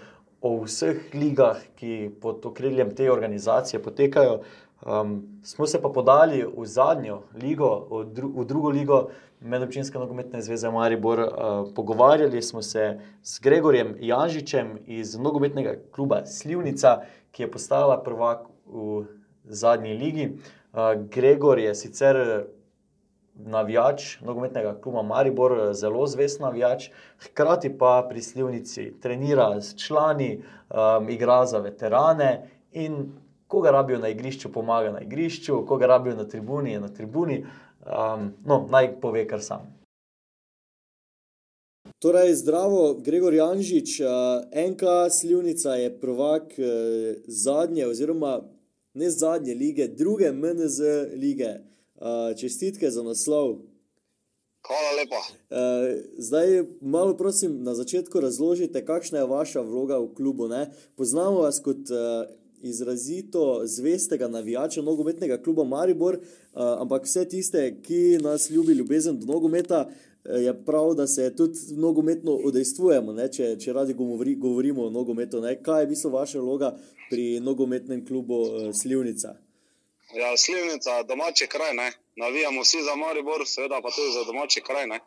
o 0.42 0.50
vseh 0.64 1.14
ligah, 1.14 1.62
ki 1.78 2.10
pod 2.22 2.46
okriljem 2.50 2.90
te 2.98 3.06
organizacije 3.12 3.82
potekajo. 3.82 4.40
Um, 4.84 5.40
smo 5.42 5.66
se 5.66 5.82
pa 5.82 5.88
podali 5.88 6.44
v 6.56 6.66
zadnjo 6.66 7.22
ligo, 7.34 7.86
v, 7.90 8.04
dru 8.12 8.28
v 8.36 8.44
drugo 8.44 8.68
ligo 8.68 9.08
Medobčinske 9.40 9.98
nogometne 9.98 10.42
zveze 10.42 10.70
Maribor. 10.70 11.20
Uh, 11.20 11.28
pogovarjali 11.74 12.42
smo 12.42 12.62
se 12.62 13.00
z 13.22 13.40
Gregorjem 13.40 13.96
Janžičem 14.00 14.78
iz 14.86 15.16
nogometnega 15.16 15.74
kluba 15.92 16.26
Slivnica, 16.26 17.00
ki 17.32 17.42
je 17.42 17.50
postala 17.50 17.96
prvak 18.02 18.46
v 18.66 19.04
zadnji 19.44 19.94
ligi. 19.94 20.28
Uh, 20.72 20.92
Gregor 21.08 21.58
je 21.58 21.74
sicer 21.74 22.44
navijač 23.36 24.20
nogometnega 24.20 24.76
kluba 24.80 25.02
Maribor, 25.02 25.72
zelo 25.72 26.06
zvest 26.06 26.40
navijač, 26.40 26.90
hkrati 27.18 27.72
pa 27.78 28.06
pri 28.08 28.22
Slivnici 28.22 28.92
trenira 29.00 29.60
s 29.60 29.76
člani, 29.76 30.42
um, 30.68 31.08
igra 31.08 31.46
za 31.46 31.58
veterane 31.58 32.50
in 32.72 33.12
ko 33.46 33.60
ga 33.60 33.70
rabijo 33.70 33.98
na 33.98 34.08
igrišču, 34.08 34.52
pomaga 34.52 34.92
na 34.92 35.00
igrišču, 35.00 35.64
ko 35.66 35.76
ga 35.76 35.86
rabijo 35.86 36.16
na 36.16 36.28
tribuni, 36.28 36.72
je 36.72 36.80
na 36.80 36.88
tribuni. 36.88 37.44
Um, 37.86 38.32
no, 38.44 38.66
naj 38.70 39.00
pove 39.00 39.26
kar 39.28 39.42
sam. 39.42 39.76
Torej, 41.98 42.34
zdravo, 42.34 42.94
Gregor 42.94 43.34
Janžič, 43.34 44.00
NK 44.70 44.82
Slivnica 45.20 45.74
je 45.74 46.00
prvak 46.00 46.52
zadnje, 47.26 47.86
oziroma 47.86 48.40
ne 48.94 49.10
zadnje 49.10 49.54
lige, 49.54 49.88
druge 49.88 50.32
MNZ 50.32 50.80
lige 51.14 51.54
čestitke 52.36 52.90
za 52.90 53.02
naslov. 53.02 53.56
Hvala 54.66 54.90
lepa. 54.98 55.22
Zdaj, 56.18 56.64
malo 56.80 57.16
prosim, 57.16 57.62
na 57.62 57.74
začetku 57.74 58.20
razložite, 58.20 58.84
kakšna 58.84 59.18
je 59.18 59.26
vaša 59.26 59.60
vloga 59.60 59.98
v 59.98 60.14
klubu. 60.14 60.48
Ne? 60.48 60.70
Poznamo 60.96 61.40
vas 61.40 61.60
kot 61.62 61.86
izrazito 62.68 63.62
zvestega 63.64 64.28
navijača 64.28 64.82
nogometnega 64.82 65.38
kluba 65.42 65.64
Maribor, 65.64 66.18
ampak 66.54 67.04
vse 67.04 67.24
tiste, 67.28 67.62
ki 67.82 68.18
nas 68.22 68.50
ljubi 68.50 68.72
ljubezen 68.72 69.18
do 69.20 69.32
nogometa, 69.32 69.86
je 70.24 70.64
prav, 70.66 70.94
da 70.94 71.06
se 71.06 71.36
tudi 71.36 71.58
nogometno 71.70 72.32
odejstvujemo, 72.32 73.14
če, 73.28 73.56
če 73.62 73.72
radi 73.72 73.94
govori, 73.94 74.34
govorimo 74.34 74.86
o 74.86 74.90
nogometu. 74.90 75.40
Ne? 75.40 75.56
Kaj 75.62 75.82
je 75.82 75.86
v 75.86 75.90
bistvu 75.94 76.10
vaša 76.10 76.40
vloga 76.42 76.72
pri 77.10 77.40
nogometnem 77.40 78.06
klubu 78.06 78.72
Slivnica? 78.74 79.36
Ja, 80.14 80.36
slivnica, 80.36 81.02
domači 81.02 81.46
kraj, 81.46 81.74
ne? 81.74 81.92
navijamo 82.16 82.62
vsi 82.62 82.82
za 82.82 82.94
Maribor, 82.96 83.42
seveda 83.46 83.80
pa 83.82 83.90
tudi 83.90 84.12
za 84.12 84.24
domači 84.24 84.60
kraj. 84.60 84.86
Ne? 84.86 85.00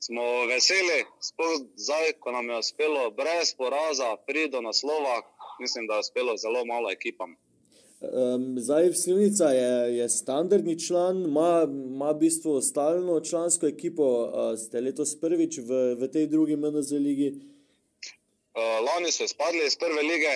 Smo 0.00 0.22
veseli, 0.46 1.04
sploh 1.20 1.54
zdaj, 1.76 2.12
ko 2.20 2.32
nam 2.32 2.50
je 2.50 2.58
uspelo 2.58 3.10
brez 3.10 3.54
poraza, 3.58 4.16
priti 4.26 4.50
do 4.50 4.60
naslova, 4.60 5.22
mislim, 5.60 5.86
da 5.86 5.94
je 5.94 6.00
uspelo 6.00 6.36
zelo 6.36 6.64
malo 6.64 6.90
ekipam. 6.90 7.36
Um, 8.00 8.60
zdaj, 8.60 8.92
Slivnica 8.92 9.44
je, 9.44 9.96
je 9.96 10.08
standardni 10.08 10.86
član, 10.86 11.24
ima, 11.24 11.66
ima 11.68 12.10
v 12.10 12.18
bistvu 12.18 12.60
stalno 12.60 13.20
člansko 13.20 13.66
ekipo, 13.66 14.02
uh, 14.04 14.58
ste 14.58 14.80
letos 14.80 15.20
prvič 15.20 15.58
v, 15.58 15.94
v 16.00 16.10
tej 16.12 16.26
drugi 16.26 16.56
MNZ 16.56 16.92
ligi. 16.92 17.30
Uh, 17.32 18.84
lani 18.84 19.12
so 19.12 19.24
izpadli 19.24 19.64
iz 19.66 19.76
prve 19.80 20.02
lige, 20.02 20.34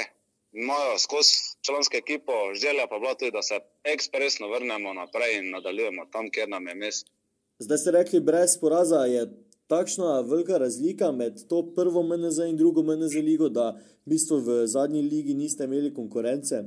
imajo 0.52 0.98
skozi 0.98 1.34
člansko 1.66 1.96
ekipo, 1.96 2.32
želja 2.54 2.86
pa 2.90 2.98
bila 2.98 3.14
tudi, 3.14 3.30
da 3.30 3.42
se 3.42 3.60
ekspresno 3.84 4.48
vrnemo 4.48 4.92
naprej 4.94 5.38
in 5.38 5.50
nadaljujemo 5.50 6.06
tam, 6.12 6.30
kjer 6.30 6.48
nam 6.48 6.68
je 6.68 6.74
mesto. 6.74 7.12
Zdaj 7.58 7.78
ste 7.78 7.90
rekli, 7.90 8.20
brez 8.20 8.56
poraza 8.60 9.04
je 9.04 9.26
takšna 9.70 10.20
velika 10.20 10.58
razlika 10.58 11.12
med 11.12 11.42
to 11.48 11.62
prvo 11.76 12.02
MNZ 12.02 12.38
in 12.50 12.56
drugo 12.56 12.82
MNZ 12.82 13.14
ligo, 13.24 13.48
da 13.48 13.70
v 14.06 14.14
bistvu 14.14 14.40
v 14.46 14.62
zadnji 14.66 15.02
ligi 15.02 15.34
niste 15.34 15.64
imeli 15.64 15.94
konkurence. 15.94 16.64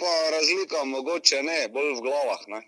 Pa 0.00 0.16
razlika 0.36 0.84
mogoče 0.84 1.40
ne, 1.42 1.60
bolj 1.72 1.94
v 1.96 2.02
glavah. 2.04 2.42
Ne? 2.52 2.60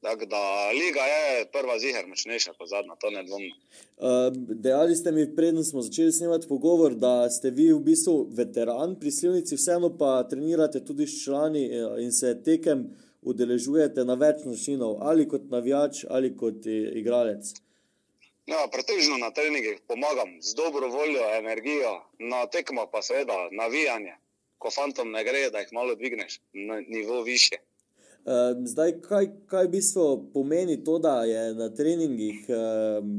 Tako 0.00 0.26
da 0.26 0.42
liga 0.70 1.04
je 1.12 1.46
prva 1.52 1.78
ziger 1.78 2.06
močnejša 2.06 2.52
kot 2.58 2.68
zadnja, 2.68 2.94
to 3.00 3.10
ne 3.10 3.22
dvomim. 3.26 3.54
Uh, 3.96 4.28
dejali 4.66 4.96
ste 4.96 5.12
mi, 5.12 5.24
preden 5.36 5.64
smo 5.64 5.82
začeli 5.82 6.12
snemati 6.12 6.48
pogovor, 6.48 6.94
da 6.94 7.30
ste 7.30 7.50
vi 7.50 7.72
v 7.72 7.80
bistvu 7.80 8.28
veteran 8.30 8.94
pri 9.00 9.10
Slivnici, 9.10 9.56
vseeno 9.56 9.90
pa 9.98 10.22
trenirate 10.30 10.84
tudi 10.84 11.06
s 11.06 11.24
člani 11.24 11.64
in 12.04 12.12
se 12.12 12.36
tekem 12.44 12.84
udeležujete 13.22 14.04
na 14.04 14.14
več 14.14 14.44
načinov, 14.44 15.00
ali 15.00 15.26
kot 15.28 15.48
navijač, 15.50 16.04
ali 16.08 16.36
kot 16.36 16.68
igralec. 17.00 17.50
Ja, 18.48 18.62
pretežno 18.72 19.18
na 19.20 19.28
treningih 19.30 19.80
pomagam 19.84 20.30
z 20.40 20.54
dobro 20.56 20.88
voljo, 20.88 21.20
energijo, 21.38 21.90
na 22.18 22.46
tekmo 22.46 22.86
pa 22.92 23.02
seveda 23.02 23.36
navijanje. 23.52 24.14
Ko 24.58 24.70
fantom 24.70 25.10
ne 25.10 25.24
gre, 25.24 25.50
da 25.52 25.58
jih 25.58 25.72
malo 25.72 25.94
dvigneš 25.94 26.40
na 26.52 26.80
nivo 26.80 27.22
više. 27.22 27.56
Zdaj, 28.64 29.00
kaj, 29.00 29.28
kaj 29.46 29.66
v 29.66 29.70
bistvu 29.70 30.30
pomeni 30.32 30.84
to, 30.84 30.98
da 30.98 31.24
je 31.24 31.54
na 31.54 31.68
treningih 31.74 32.46
um, 32.48 33.12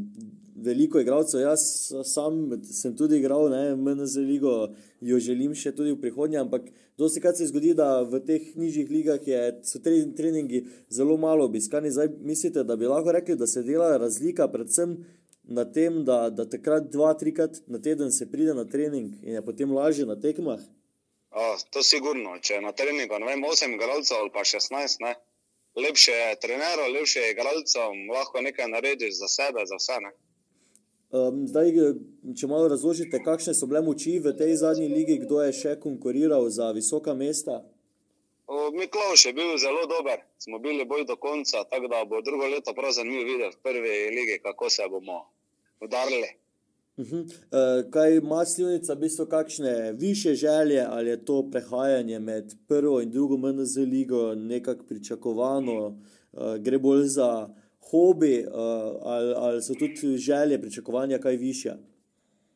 veliko 0.55 0.99
igralcev? 0.99 1.41
Jaz 1.41 1.61
sam 2.03 2.49
sem 2.63 2.97
tudi 2.97 3.21
igral, 3.21 3.49
ne 3.49 3.75
meni 3.75 4.07
za 4.07 4.25
ligo, 4.25 4.73
jo 5.01 5.19
želim 5.19 5.53
še 5.55 5.75
tudi 5.75 5.93
v 5.93 6.01
prihodnje, 6.01 6.41
ampak 6.41 6.67
dosti 6.97 7.21
krat 7.21 7.37
se 7.37 7.47
zgodi, 7.47 7.75
da 7.77 8.01
v 8.01 8.19
teh 8.25 8.49
nižjih 8.57 8.89
ligah 8.89 9.27
je, 9.27 9.45
so 9.63 9.79
treningi 9.81 10.65
zelo 10.89 11.17
malo 11.17 11.45
obiskani. 11.45 11.93
Zdaj, 11.93 12.11
mislite, 12.19 12.65
da 12.65 12.75
bi 12.75 12.89
lahko 12.89 13.13
rekli, 13.13 13.37
da 13.37 13.47
se 13.47 13.63
dela 13.63 13.93
razlika 13.97 14.49
predvsem 14.51 14.97
na 15.49 15.65
tem, 15.65 16.03
da, 16.05 16.29
da 16.29 16.45
takrat 16.49 16.91
dva, 16.93 17.13
trikrat 17.17 17.57
na 17.67 17.81
teden 17.81 18.11
se 18.11 18.31
pride 18.31 18.53
na 18.53 18.65
trening 18.65 19.15
in 19.23 19.33
je 19.33 19.45
potem 19.45 19.71
lažje 19.73 20.05
na 20.05 20.15
tekmah? 20.15 20.61
O, 21.31 21.57
to 21.69 21.81
je 21.81 21.83
sigurno. 21.83 22.37
Če 22.41 22.61
na 22.61 22.71
treningu 22.71 23.17
imamo 23.17 23.49
8 23.49 23.73
igralcev 23.73 24.17
ali 24.17 24.31
pa 24.33 24.45
16, 24.45 25.01
ne, 25.05 25.15
lepše 25.75 26.11
je 26.11 26.35
trenerom, 26.41 26.93
lepše 26.93 27.19
je 27.19 27.31
igralcem, 27.31 28.05
lahko 28.13 28.41
nekaj 28.41 28.69
narediš 28.69 29.17
za 29.17 29.27
sebe, 29.27 29.65
za 29.65 29.79
vse. 29.81 29.97
Ne? 30.05 30.11
Um, 31.09 31.41
zdaj, 31.49 31.73
če 32.37 32.47
malo 32.47 32.69
razložite, 32.69 33.23
kakšne 33.25 33.55
so 33.57 33.65
bile 33.65 33.81
moči 33.81 34.19
v 34.21 34.35
tej 34.37 34.53
zadnji 34.61 34.89
ligi, 34.93 35.17
kdo 35.25 35.41
je 35.41 35.57
še 35.61 35.75
konkuriral 35.81 36.45
za 36.53 36.69
visoka 36.77 37.17
mesta? 37.17 37.63
Miklaš 38.73 39.25
je 39.25 39.33
bil 39.33 39.57
zelo 39.61 39.85
dober, 39.89 40.21
smo 40.41 40.59
bili 40.61 40.85
bolj 40.85 41.05
do 41.09 41.15
konca, 41.17 41.63
tako 41.69 41.89
da 41.89 42.05
bo 42.05 42.21
drugo 42.21 42.47
leto 42.49 42.73
prav 42.73 42.93
zanimivo 42.93 43.25
videti 43.25 43.57
v 43.57 43.61
prvi 43.65 43.97
ligi, 44.13 44.37
kako 44.45 44.69
se 44.69 44.85
bomo 44.89 45.25
udarili. 45.81 46.27
Uh 46.97 47.05
-huh. 47.05 47.23
uh, 47.23 47.91
kaj 47.91 48.15
ima 48.15 48.45
Slivnica, 48.45 48.93
v 48.93 48.99
bistvu 48.99 49.25
kakšne 49.25 49.91
više 49.91 50.33
želje, 50.33 50.85
ali 50.89 51.09
je 51.09 51.25
to 51.25 51.49
prehajanje 51.51 52.19
med 52.19 52.55
prvo 52.67 53.01
in 53.01 53.11
drugo 53.11 53.37
MNZ 53.37 53.77
ligo 53.77 54.35
nekako 54.35 54.83
pričakovano, 54.85 55.87
uh, 55.87 56.55
gre 56.59 56.79
bolj 56.79 57.03
za 57.03 57.49
hobi, 57.89 58.45
uh, 58.47 58.53
ali, 59.01 59.33
ali 59.37 59.63
so 59.63 59.73
tudi 59.73 60.17
želje, 60.17 60.61
pričakovanja 60.61 61.17
kaj 61.17 61.35
više? 61.35 61.73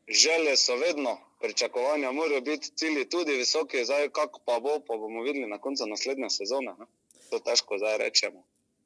Želje 0.07 0.57
so 0.57 0.75
vedno, 0.75 1.17
pričakovanja 1.41 2.11
morajo 2.11 2.41
biti 2.41 2.71
cilji 2.75 3.09
tudi 3.09 3.31
visoki, 3.31 3.85
zdaj 3.85 4.09
kako 4.09 4.39
pa 4.45 4.59
bo, 4.59 4.79
pa 4.87 4.97
bomo 4.97 5.23
videli 5.23 5.47
na 5.47 5.57
koncu 5.57 5.85
naslednje 5.85 6.29
sezone. 6.29 6.71
Ne? 6.79 6.85
To 7.29 7.39
težko 7.39 7.77
zdaj 7.77 7.97
rečemo. 7.97 8.43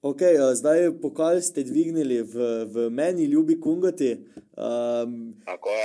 Okay, 0.08 0.40
zdaj, 0.56 1.02
pokal 1.02 1.42
ste 1.44 1.68
dvignili 1.68 2.22
v, 2.24 2.36
v 2.72 2.76
meni, 2.88 3.26
ljubi 3.28 3.60
Kungati. 3.60 4.16
Um, 4.56 5.36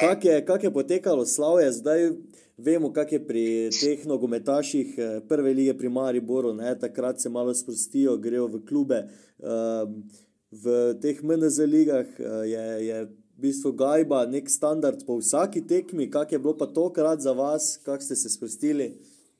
Kako 0.00 0.28
je, 0.28 0.44
kak 0.46 0.62
je 0.62 0.70
potekalo 0.70 1.26
slavje, 1.26 1.72
zdaj 1.72 2.10
vemo, 2.56 2.92
kako 2.92 3.14
je 3.14 3.26
pri 3.26 3.44
teh 3.74 4.04
nogometaših 4.06 4.94
prve 5.28 5.54
lige 5.54 5.74
pri 5.78 5.88
Mariboru, 5.88 6.52
ne? 6.54 6.78
takrat 6.78 7.20
se 7.20 7.28
malo 7.28 7.54
sprostijo, 7.54 8.14
grejo 8.16 8.46
v 8.46 8.60
klube. 8.68 9.00
Um, 9.42 10.06
v 10.50 10.94
teh 11.02 11.18
MNZ 11.22 11.66
ligah 11.66 12.06
je, 12.46 12.66
je 12.86 13.02
v 13.04 13.42
bistvu 13.42 13.74
gajba 13.74 14.22
nek 14.30 14.46
standard 14.46 15.02
po 15.06 15.18
vsaki 15.18 15.66
tekmi, 15.66 16.06
kak 16.10 16.32
je 16.32 16.38
bilo 16.38 16.54
pa 16.54 16.70
tokrat 16.70 17.18
za 17.18 17.32
vas, 17.32 17.74
kako 17.82 18.06
ste 18.06 18.16
se 18.16 18.30
sprostili? 18.30 18.92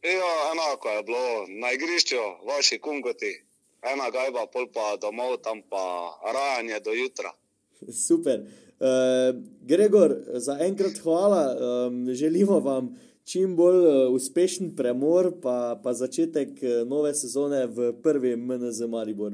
Ja, 0.02 0.34
enako 0.50 0.88
je 0.88 1.02
bilo 1.06 1.46
na 1.62 1.70
igrišču, 1.70 2.26
vaši 2.50 2.82
Kungati 2.82 3.51
ena 3.82 4.10
gajba, 4.10 4.46
pol 4.52 4.68
pa 4.74 4.96
domov, 5.02 5.40
tam 5.42 5.62
pa 5.70 5.82
rajanje 6.22 6.80
do 6.84 6.94
jutra. 6.94 7.32
Super. 8.08 8.46
Uh, 8.82 9.38
Gregor, 9.62 10.16
za 10.34 10.58
enkrat 10.60 10.98
hvala. 11.02 11.56
Um, 11.86 12.14
želimo 12.14 12.60
vam 12.60 12.94
čim 13.24 13.56
bolj 13.56 13.86
uh, 13.86 14.14
uspešen 14.14 14.76
premor, 14.76 15.32
pa, 15.42 15.80
pa 15.82 15.92
začetek 15.92 16.48
uh, 16.62 16.88
nove 16.88 17.14
sezone 17.14 17.66
v 17.66 17.92
prvi 18.02 18.36
MNZ 18.36 18.88
Maribor. 18.88 19.32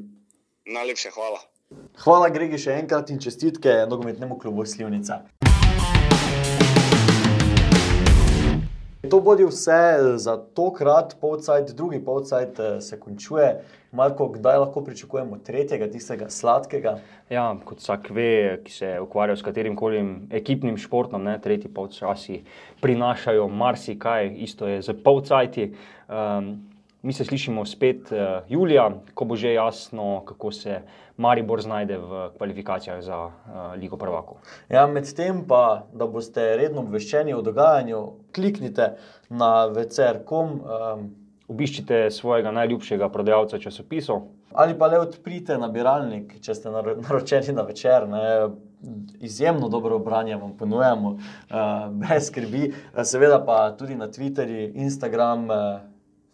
Najlepše 0.67 1.11
hvala. 1.15 1.41
Hvala, 2.05 2.29
Gregi, 2.33 2.61
še 2.61 2.77
enkrat 2.81 3.11
in 3.13 3.21
čestitke 3.21 3.73
nogometnemu 3.89 4.39
klubu 4.41 4.65
Slivnica. 4.65 5.23
To 9.11 9.21
bodi 9.21 9.45
vse 9.45 9.99
za 10.17 10.37
tokrat, 10.55 11.17
polcajt, 11.21 11.71
drugi 11.77 12.01
polcajt 12.05 12.61
se 12.81 13.01
končuje. 13.01 13.61
Marko, 13.93 14.27
kdaj 14.29 14.59
lahko 14.59 14.83
pričakujemo 14.85 15.39
tretjega, 15.45 15.87
tistega 15.89 16.29
sladkega? 16.31 16.99
Ja, 17.31 17.47
kot 17.65 17.81
vsak 17.81 18.11
ve, 18.13 18.59
ki 18.65 18.73
se 18.73 18.91
ukvarja 19.01 19.37
s 19.37 19.43
katerim 19.43 19.77
koli 19.77 20.03
ekipnim 20.31 20.77
športom, 20.77 21.25
ne, 21.25 21.39
tretji 21.41 21.71
polčasi 21.73 22.43
prinašajo 22.85 23.49
marsikaj, 23.49 24.35
isto 24.45 24.69
je 24.69 24.83
z 24.83 24.97
polcajti. 25.05 25.71
Um, 26.09 26.68
mi 27.03 27.13
se 27.13 27.25
slišimo 27.25 27.65
spet 27.67 28.13
uh, 28.13 28.19
julija, 28.49 28.91
ko 29.15 29.25
bo 29.25 29.37
že 29.37 29.53
jasno, 29.53 30.23
kako 30.27 30.53
se 30.53 30.81
Maribor 31.17 31.63
znajde 31.63 31.99
v 31.99 32.31
kvalifikacijah 32.39 33.01
za 33.03 33.19
uh, 33.27 33.33
Ligo 33.77 33.97
prvakov. 33.97 34.39
Ja, 34.69 34.87
Medtem 34.87 35.45
pa, 35.49 35.87
da 35.95 36.07
boste 36.07 36.57
redno 36.57 36.83
obveščeni 36.87 37.35
o 37.35 37.43
dogajanju, 37.43 38.03
kliknite 38.35 38.93
na 39.29 39.67
večer.com. 39.67 40.61
Um, 40.61 41.09
Obiščite 41.49 42.11
svojega 42.13 42.51
najljubšega 42.53 43.07
prodajalca 43.09 43.57
časopisov. 43.59 44.27
Ali 44.53 44.75
pa 44.79 44.91
le 44.93 44.99
odprite 45.01 45.57
nabiralnik, 45.57 46.35
če 46.45 46.55
ste 46.55 46.69
naročeni 47.07 47.55
na 47.57 47.65
večer. 47.65 48.05
Ne? 48.09 48.25
Izjemno 49.25 49.69
dobro 49.73 49.99
branje 49.99 50.37
vam 50.37 50.53
ponujamo, 50.59 51.15
uh, 51.15 51.87
brez 52.03 52.29
skrbi. 52.29 52.75
Seveda 53.05 53.41
pa 53.45 53.71
tudi 53.79 53.97
na 53.97 54.11
Twitterju, 54.13 54.75
Instagram, 54.75 55.49
uh, 55.49 55.57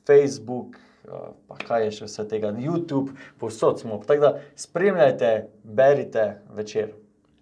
Facebook, 0.07 0.76
uh, 1.09 1.32
pa 1.48 1.59
kaj 1.61 1.86
je 1.86 1.94
še 1.98 2.11
vse 2.11 2.26
tega, 2.30 2.52
YouTube, 2.61 3.14
povsod 3.40 3.80
smo. 3.80 4.00
Tako 4.07 4.20
da 4.20 4.32
spremljajte, 4.57 5.32
berite 5.64 6.28
večer. 6.57 6.94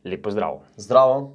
Lepo 0.05 0.31
zdrav. 0.35 0.63
Zdravo. 0.77 1.35